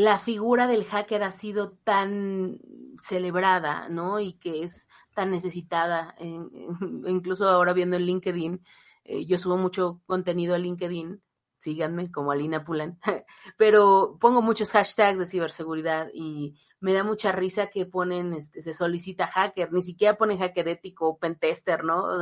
[0.00, 2.58] la figura del hacker ha sido tan
[2.98, 4.18] celebrada, ¿no?
[4.18, 6.14] Y que es tan necesitada.
[6.18, 8.64] Incluso ahora viendo en LinkedIn,
[9.04, 11.20] eh, yo subo mucho contenido a LinkedIn,
[11.58, 12.98] síganme como Alina Pulan,
[13.58, 18.72] pero pongo muchos hashtags de ciberseguridad y me da mucha risa que ponen, este, se
[18.72, 22.04] solicita hacker, ni siquiera ponen hacker ético pentester, ¿no?
[22.04, 22.20] O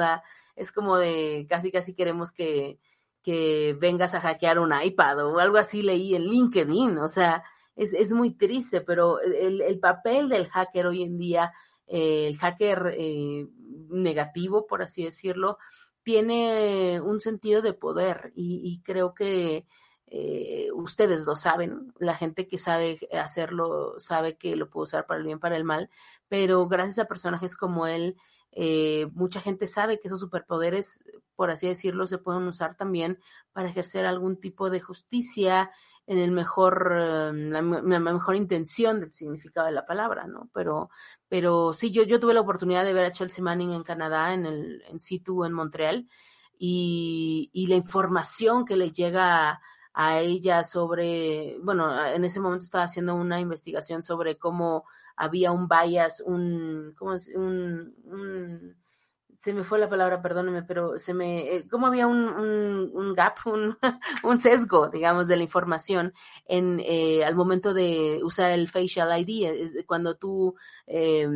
[0.56, 2.80] es como de casi casi queremos que,
[3.22, 7.44] que vengas a hackear un iPad o algo así leí en LinkedIn, o sea,
[7.78, 11.52] es, es muy triste, pero el, el, papel del hacker hoy en día,
[11.86, 13.46] eh, el hacker eh,
[13.88, 15.58] negativo, por así decirlo,
[16.02, 19.64] tiene un sentido de poder y, y creo que
[20.08, 25.18] eh, ustedes lo saben, la gente que sabe hacerlo sabe que lo puede usar para
[25.20, 25.88] el bien, para el mal,
[26.28, 28.16] pero gracias a personajes como él,
[28.50, 31.04] eh, mucha gente sabe que esos superpoderes,
[31.36, 33.20] por así decirlo, se pueden usar también
[33.52, 35.70] para ejercer algún tipo de justicia
[36.08, 40.48] en el mejor, uh, la, mejor intención del significado de la palabra, ¿no?
[40.54, 40.88] Pero,
[41.28, 44.46] pero sí, yo, yo tuve la oportunidad de ver a Chelsea Manning en Canadá, en
[44.46, 46.08] el, en situ en Montreal,
[46.58, 49.60] y, y la información que le llega
[49.92, 54.84] a, ella sobre, bueno, en ese momento estaba haciendo una investigación sobre cómo
[55.14, 57.28] había un bias, un, ¿cómo es?
[57.34, 58.76] Un
[59.38, 63.14] se me fue la palabra, perdóneme, pero se me, eh, cómo había un, un, un
[63.14, 63.78] gap, un,
[64.24, 66.12] un, sesgo, digamos, de la información
[66.46, 70.56] en, eh, al momento de usar el facial ID, es cuando tú
[70.88, 71.28] eh,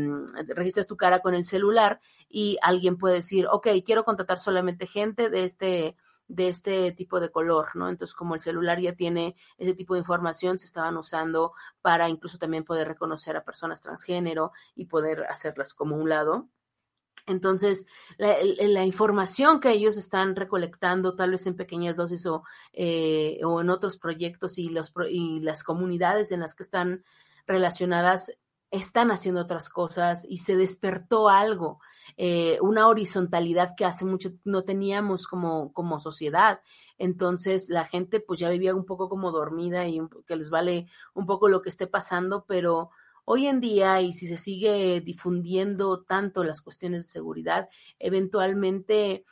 [0.48, 5.30] registras tu cara con el celular y alguien puede decir, ok, quiero contratar solamente gente
[5.30, 5.96] de este,
[6.26, 7.88] de este tipo de color, ¿no?
[7.88, 12.38] Entonces, como el celular ya tiene ese tipo de información, se estaban usando para incluso
[12.38, 16.48] también poder reconocer a personas transgénero y poder hacerlas como un lado.
[17.26, 17.86] Entonces,
[18.18, 22.42] la, información que ellos están recolectando, tal vez en pequeñas dosis o,
[22.72, 27.04] eh, o en otros proyectos y, los, y las comunidades en las que están
[27.46, 28.32] relacionadas,
[28.72, 31.80] están haciendo otras cosas y se despertó algo,
[32.16, 36.60] eh, una horizontalidad que hace mucho no teníamos como, como sociedad.
[36.98, 41.26] Entonces la gente pues ya vivía un poco como dormida y que les vale un
[41.26, 42.90] poco lo que esté pasando, pero
[43.24, 47.68] hoy en día y si se sigue difundiendo tanto las cuestiones de seguridad,
[47.98, 49.24] eventualmente...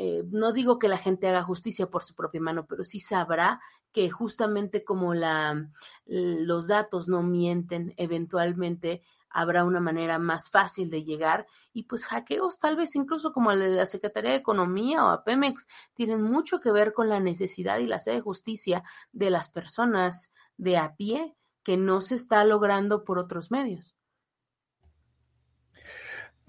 [0.00, 3.58] Eh, no digo que la gente haga justicia por su propia mano, pero sí sabrá
[3.92, 5.68] que justamente como la,
[6.06, 12.58] los datos no mienten, eventualmente habrá una manera más fácil de llegar y pues hackeos
[12.58, 16.60] tal vez incluso como el de la Secretaría de Economía o a Pemex tienen mucho
[16.60, 20.94] que ver con la necesidad y la sed de justicia de las personas de a
[20.96, 23.94] pie que no se está logrando por otros medios.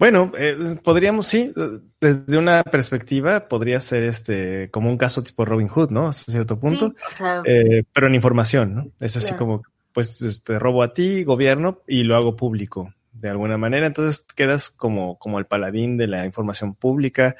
[0.00, 1.52] Bueno, eh, podríamos, sí,
[2.00, 6.06] desde una perspectiva, podría ser este como un caso tipo Robin Hood, ¿no?
[6.06, 6.88] Hasta cierto punto.
[6.88, 8.92] Sí, o sea, eh, pero en información, ¿no?
[8.98, 13.58] Es así como, pues, este, robo a ti, gobierno, y lo hago público de alguna
[13.58, 13.86] manera.
[13.86, 17.36] Entonces quedas como, como el paladín de la información pública.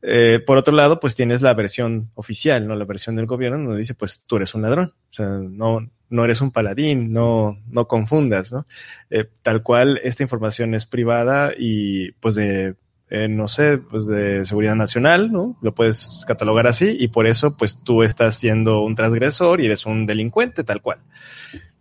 [0.00, 2.76] Eh, por otro lado, pues tienes la versión oficial, ¿no?
[2.76, 4.94] La versión del gobierno donde dice, pues tú eres un ladrón.
[5.10, 8.66] O sea, no, no eres un paladín, no, no confundas, ¿no?
[9.10, 12.76] Eh, tal cual, esta información es privada y pues de,
[13.10, 15.56] eh, no sé, pues de seguridad nacional, ¿no?
[15.62, 19.86] Lo puedes catalogar así y por eso pues tú estás siendo un transgresor y eres
[19.86, 20.98] un delincuente, tal cual.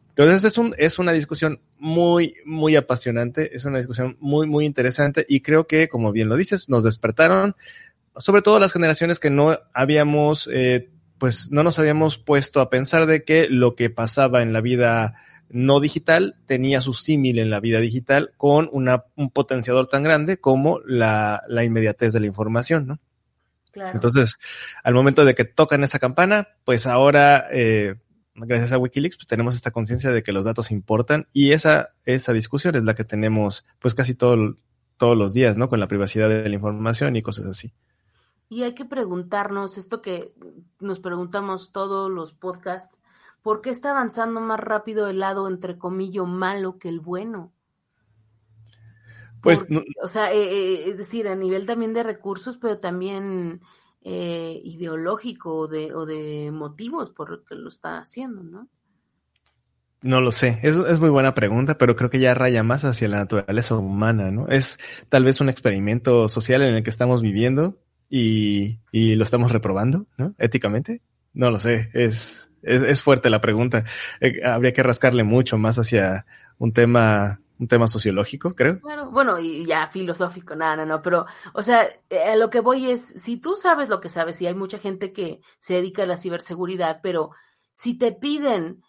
[0.09, 5.25] Entonces es, un, es una discusión muy, muy apasionante, es una discusión muy, muy interesante
[5.29, 7.55] y creo que, como bien lo dices, nos despertaron,
[8.15, 13.05] sobre todo las generaciones que no habíamos eh, pues no nos habíamos puesto a pensar
[13.05, 15.15] de que lo que pasaba en la vida
[15.49, 20.37] no digital tenía su símil en la vida digital con una, un potenciador tan grande
[20.37, 22.99] como la, la inmediatez de la información, ¿no?
[23.71, 23.91] Claro.
[23.93, 24.37] Entonces,
[24.83, 27.95] al momento de que tocan esa campana, pues ahora, eh,
[28.33, 32.33] gracias a Wikileaks, pues tenemos esta conciencia de que los datos importan y esa, esa
[32.33, 34.57] discusión es la que tenemos pues casi todo,
[34.97, 35.69] todos los días, ¿no?
[35.69, 37.71] Con la privacidad de la información y cosas así.
[38.49, 40.33] Y hay que preguntarnos esto que
[40.79, 42.95] nos preguntamos todos los podcasts,
[43.41, 47.51] ¿por qué está avanzando más rápido el lado, entre comillas, malo que el bueno?
[49.41, 49.65] Pues,
[50.01, 53.61] o sea, eh, eh, es decir, a nivel también de recursos, pero también
[54.01, 58.67] eh, ideológico o de, o de motivos por lo que lo está haciendo, ¿no?
[60.01, 63.07] No lo sé, es, es muy buena pregunta, pero creo que ya raya más hacia
[63.07, 64.47] la naturaleza humana, ¿no?
[64.47, 64.79] Es
[65.09, 67.79] tal vez un experimento social en el que estamos viviendo
[68.09, 70.33] y, y lo estamos reprobando, ¿no?
[70.37, 71.01] Éticamente.
[71.33, 73.85] No lo sé, es, es, es fuerte la pregunta.
[74.19, 76.25] Eh, habría que rascarle mucho más hacia
[76.57, 78.79] un tema un tema sociológico, creo.
[78.79, 81.87] Claro, bueno, y ya filosófico, nada, no, no, pero, o sea,
[82.31, 85.11] a lo que voy es, si tú sabes lo que sabes, y hay mucha gente
[85.11, 87.31] que se dedica a la ciberseguridad, pero
[87.73, 88.83] si te piden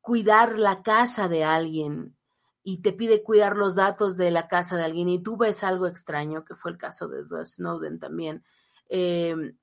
[0.00, 2.16] cuidar la casa de alguien
[2.62, 5.86] y te pide cuidar los datos de la casa de alguien y tú ves algo
[5.86, 8.44] extraño, que fue el caso de Snowden también,
[8.88, 9.54] eh,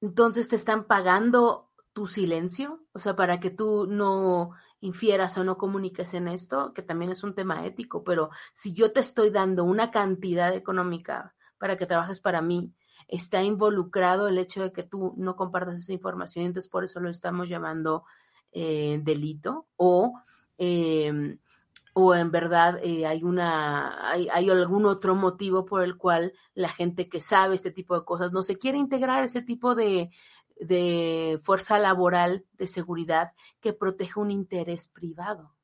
[0.00, 5.58] entonces te están pagando tu silencio, o sea, para que tú no infieras o no
[5.58, 9.64] comuniques en esto, que también es un tema ético, pero si yo te estoy dando
[9.64, 12.72] una cantidad económica para que trabajes para mí,
[13.08, 17.10] está involucrado el hecho de que tú no compartas esa información, entonces por eso lo
[17.10, 18.04] estamos llamando
[18.52, 20.20] eh, delito o
[20.58, 21.38] eh,
[22.00, 26.68] o en verdad eh, hay una hay, hay, algún otro motivo por el cual la
[26.68, 30.10] gente que sabe este tipo de cosas no se quiere integrar ese tipo de,
[30.60, 35.56] de fuerza laboral de seguridad que protege un interés privado.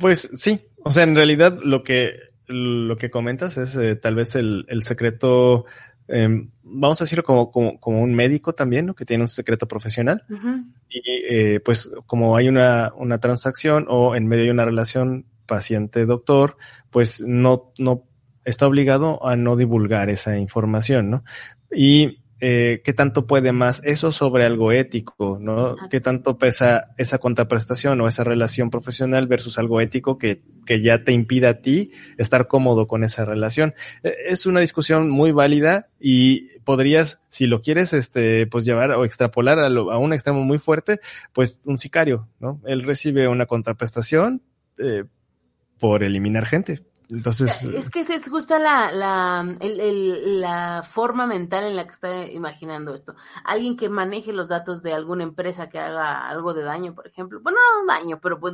[0.00, 2.14] Pues sí, o sea, en realidad lo que
[2.46, 5.66] lo que comentas es eh, tal vez el, el secreto
[6.08, 6.28] eh,
[6.62, 8.94] vamos a decirlo como, como, como, un médico también, ¿no?
[8.94, 10.24] Que tiene un secreto profesional.
[10.30, 10.72] Uh -huh.
[10.88, 16.56] Y eh, pues como hay una, una transacción o en medio de una relación paciente-doctor,
[16.90, 18.04] pues no, no
[18.44, 21.24] está obligado a no divulgar esa información, ¿no?
[21.70, 25.70] Y eh, qué tanto puede más eso sobre algo ético, ¿no?
[25.70, 25.88] Exacto.
[25.90, 31.02] Qué tanto pesa esa contraprestación o esa relación profesional versus algo ético que, que ya
[31.02, 33.74] te impida a ti estar cómodo con esa relación.
[34.02, 39.04] E, es una discusión muy válida y podrías, si lo quieres, este, pues llevar o
[39.04, 41.00] extrapolar a, lo, a un extremo muy fuerte,
[41.32, 42.60] pues un sicario, ¿no?
[42.66, 44.42] Él recibe una contraprestación
[44.78, 45.04] eh,
[45.78, 51.64] por eliminar gente Entonces, Es que es justo la, la, el- el- la forma mental
[51.64, 53.14] en la que está imaginando esto.
[53.44, 57.40] Alguien que maneje los datos de alguna empresa que haga algo de daño, por ejemplo.
[57.40, 58.52] Bueno, no daño, pero pues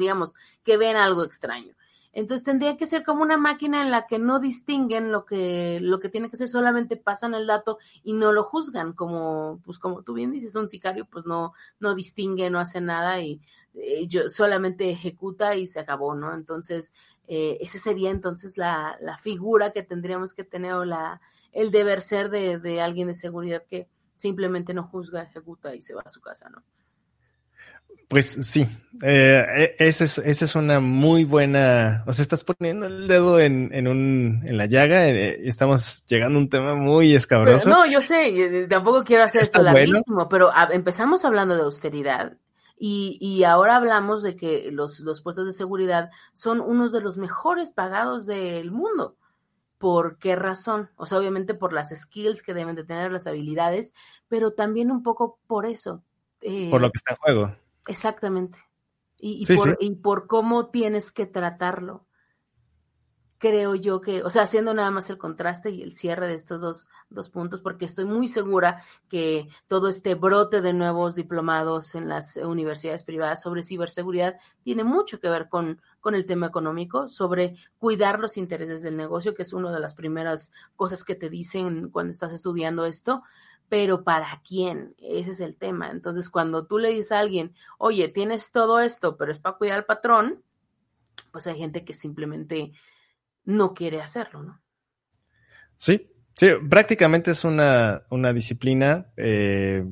[0.62, 1.74] que ven algo extraño.
[2.14, 5.98] Entonces tendría que ser como una máquina en la que no distinguen lo que, lo
[5.98, 10.02] que tiene que ser, solamente pasan el dato y no lo juzgan, como, pues como
[10.02, 13.40] tú bien dices, un sicario pues no, no distingue, no hace nada y
[13.74, 16.34] eh, yo solamente ejecuta y se acabó, ¿no?
[16.34, 16.92] Entonces,
[17.28, 21.20] eh, esa sería entonces la, la figura que tendríamos que tener o la,
[21.52, 25.94] el deber ser de, de alguien de seguridad que simplemente no juzga, ejecuta y se
[25.94, 26.62] va a su casa, ¿no?
[28.08, 28.66] pues sí,
[29.02, 33.40] eh, e- esa es, esa es una muy buena, o sea, estás poniendo el dedo
[33.40, 37.70] en, en un, en la llaga, eh, estamos llegando a un tema muy Pero, escabroso.
[37.70, 39.94] no, yo sé, tampoco quiero hacer Está esto bueno.
[39.96, 42.36] larguísimo, pero a- empezamos hablando de austeridad
[42.84, 47.16] y, y ahora hablamos de que los, los puestos de seguridad son unos de los
[47.16, 49.14] mejores pagados del mundo.
[49.78, 50.90] ¿Por qué razón?
[50.96, 53.94] O sea, obviamente por las skills que deben de tener, las habilidades,
[54.26, 56.02] pero también un poco por eso.
[56.40, 57.56] eh, por lo que está en juego.
[57.86, 58.58] Exactamente.
[59.16, 59.74] Y, y Sí, por, sí.
[59.78, 62.04] y por cómo tienes que tratarlo.
[63.42, 66.60] Creo yo que, o sea, haciendo nada más el contraste y el cierre de estos
[66.60, 72.08] dos, dos puntos, porque estoy muy segura que todo este brote de nuevos diplomados en
[72.08, 77.56] las universidades privadas sobre ciberseguridad tiene mucho que ver con, con el tema económico, sobre
[77.78, 81.90] cuidar los intereses del negocio, que es una de las primeras cosas que te dicen
[81.90, 83.24] cuando estás estudiando esto,
[83.68, 84.94] pero ¿para quién?
[84.98, 85.90] Ese es el tema.
[85.90, 89.78] Entonces, cuando tú le dices a alguien, oye, tienes todo esto, pero es para cuidar
[89.78, 90.44] al patrón,
[91.32, 92.72] pues hay gente que simplemente
[93.44, 94.60] no quiere hacerlo, ¿no?
[95.76, 99.84] Sí, sí, prácticamente es una, una disciplina eh,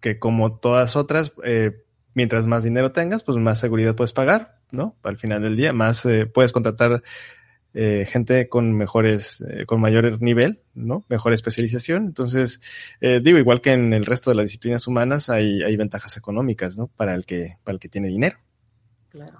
[0.00, 1.84] que como todas otras, eh,
[2.14, 4.96] mientras más dinero tengas, pues más seguridad puedes pagar, ¿no?
[5.02, 7.02] Al final del día, más eh, puedes contratar
[7.74, 11.04] eh, gente con mejores, eh, con mayor nivel, ¿no?
[11.08, 12.04] Mejor especialización.
[12.04, 12.60] Entonces,
[13.00, 16.76] eh, digo, igual que en el resto de las disciplinas humanas, hay, hay ventajas económicas,
[16.76, 16.88] ¿no?
[16.88, 18.38] Para el que, para el que tiene dinero.
[19.08, 19.38] Claro.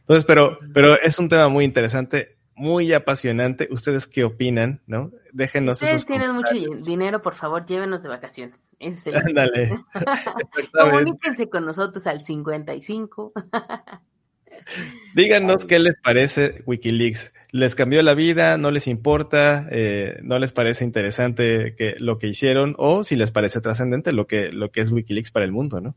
[0.00, 3.68] Entonces, pero, pero es un tema muy interesante, muy apasionante.
[3.70, 4.82] ¿Ustedes qué opinan?
[4.86, 5.12] ¿No?
[5.32, 6.54] Déjenos Ustedes esos tienen mucho
[6.84, 8.68] dinero, por favor, llévenos de vacaciones.
[8.78, 9.84] Ese es el Ándale.
[10.72, 13.32] Comuníquense con nosotros al 55.
[15.14, 17.32] Díganos qué les parece Wikileaks.
[17.52, 18.58] ¿Les cambió la vida?
[18.58, 19.66] ¿No les importa?
[19.70, 22.74] Eh, ¿No les parece interesante que, lo que hicieron?
[22.76, 25.94] O si les parece trascendente lo que, lo que es Wikileaks para el mundo, ¿no?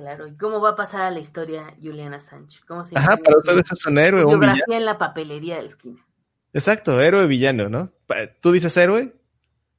[0.00, 2.64] Claro, ¿y cómo va a pasar a la historia Juliana Sánchez?
[2.66, 4.64] ¿Cómo se Ajá, llama para ustedes es un héroe un villano.
[4.64, 6.06] biografía en la papelería de la esquina.
[6.52, 7.92] Exacto, héroe villano, ¿no?
[8.40, 9.14] ¿Tú dices héroe?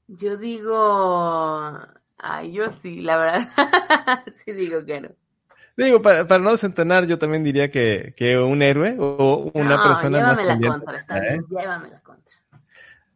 [0.08, 1.72] Yo digo,
[2.18, 3.48] ay, yo sí, la verdad,
[4.34, 5.10] sí digo que no.
[5.78, 9.82] Digo, para, para no desentonar, yo también diría que, que un héroe o una no,
[9.82, 10.60] persona más llévame la pendiente.
[10.60, 11.22] contra, está ¿eh?
[11.22, 12.36] bien, llévame la contra.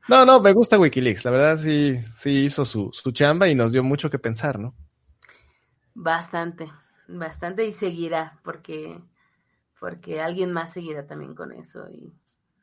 [0.07, 1.25] No, no, me gusta Wikileaks.
[1.25, 4.75] La verdad sí, sí hizo su, su chamba y nos dio mucho que pensar, ¿no?
[5.95, 6.71] Bastante,
[7.07, 8.99] bastante y seguirá, porque,
[9.79, 11.87] porque alguien más seguirá también con eso.
[11.89, 12.13] Y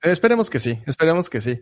[0.02, 1.60] Esperemos que sí, esperemos que sí.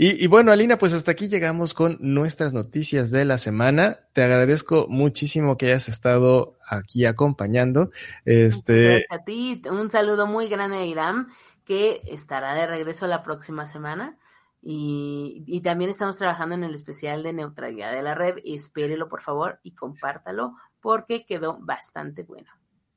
[0.00, 4.00] Y, y bueno, Alina, pues hasta aquí llegamos con nuestras noticias de la semana.
[4.12, 7.90] Te agradezco muchísimo que hayas estado aquí acompañando.
[8.24, 11.32] Este, Gracias a ti, un saludo muy grande a Iram,
[11.64, 14.16] que estará de regreso la próxima semana.
[14.62, 18.36] Y, y también estamos trabajando en el especial de neutralidad de la red.
[18.44, 22.48] Espérelo, por favor, y compártalo, porque quedó bastante bueno.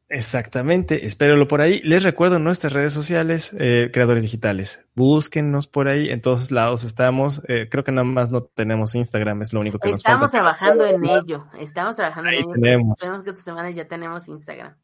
[0.09, 1.79] exactamente, espéralo por ahí.
[1.83, 4.81] Les recuerdo nuestras redes sociales, eh, creadores digitales.
[4.93, 7.41] Búsquennos por ahí, en todos lados estamos.
[7.47, 10.37] Eh, creo que nada más no tenemos Instagram, es lo único que nos Estamos falta.
[10.37, 12.51] trabajando en ello, estamos trabajando Ahí en ello.
[12.53, 12.97] tenemos.
[12.97, 14.75] Esperemos que esta semana ya tenemos Instagram.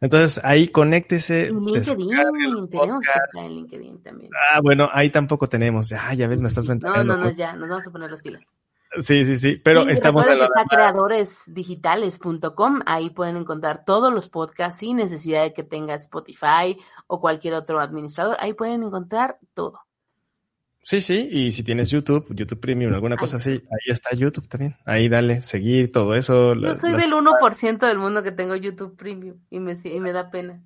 [0.00, 1.50] Entonces ahí conéctese.
[1.52, 4.30] LinkedIn, tenemos que estar en LinkedIn también.
[4.52, 5.92] Ah, bueno, ahí tampoco tenemos.
[5.92, 7.16] Ah, ya ves, me estás No, ventaneando.
[7.16, 8.44] no, no, ya, nos vamos a poner las pilas.
[9.00, 14.98] Sí, sí, sí, pero estamos que está creadoresdigitales.com, ahí pueden encontrar todos los podcasts sin
[14.98, 16.76] necesidad de que tenga Spotify
[17.06, 19.80] o cualquier otro administrador, ahí pueden encontrar todo.
[20.84, 24.76] Sí, sí, y si tienes YouTube, YouTube Premium, alguna cosa así, ahí está YouTube también.
[24.84, 26.54] Ahí dale, seguir, todo eso.
[26.54, 30.12] Yo soy las- del 1% del mundo que tengo YouTube Premium y me, y me
[30.12, 30.60] da pena.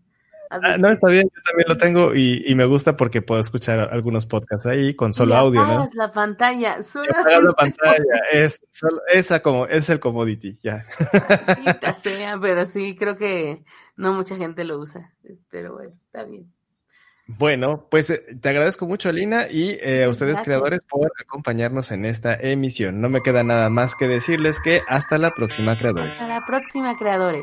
[0.50, 3.88] Ah, no, está bien, yo también lo tengo y, y me gusta porque puedo escuchar
[3.92, 5.84] algunos podcasts ahí con solo Y audio, ¿no?
[5.94, 10.86] la pantalla, solo apagas la pantalla, es, solo, esa como, es el commodity, ya.
[12.02, 13.64] sea, pero sí, creo que
[13.96, 15.12] no mucha gente lo usa,
[15.50, 16.52] pero bueno, está bien.
[17.28, 20.44] Bueno, pues eh, te agradezco mucho, Alina, y eh, a ustedes, Gracias.
[20.44, 23.00] creadores, por acompañarnos en esta emisión.
[23.00, 26.12] No me queda nada más que decirles que hasta la próxima, creadores.
[26.12, 27.42] Hasta la próxima, creadores.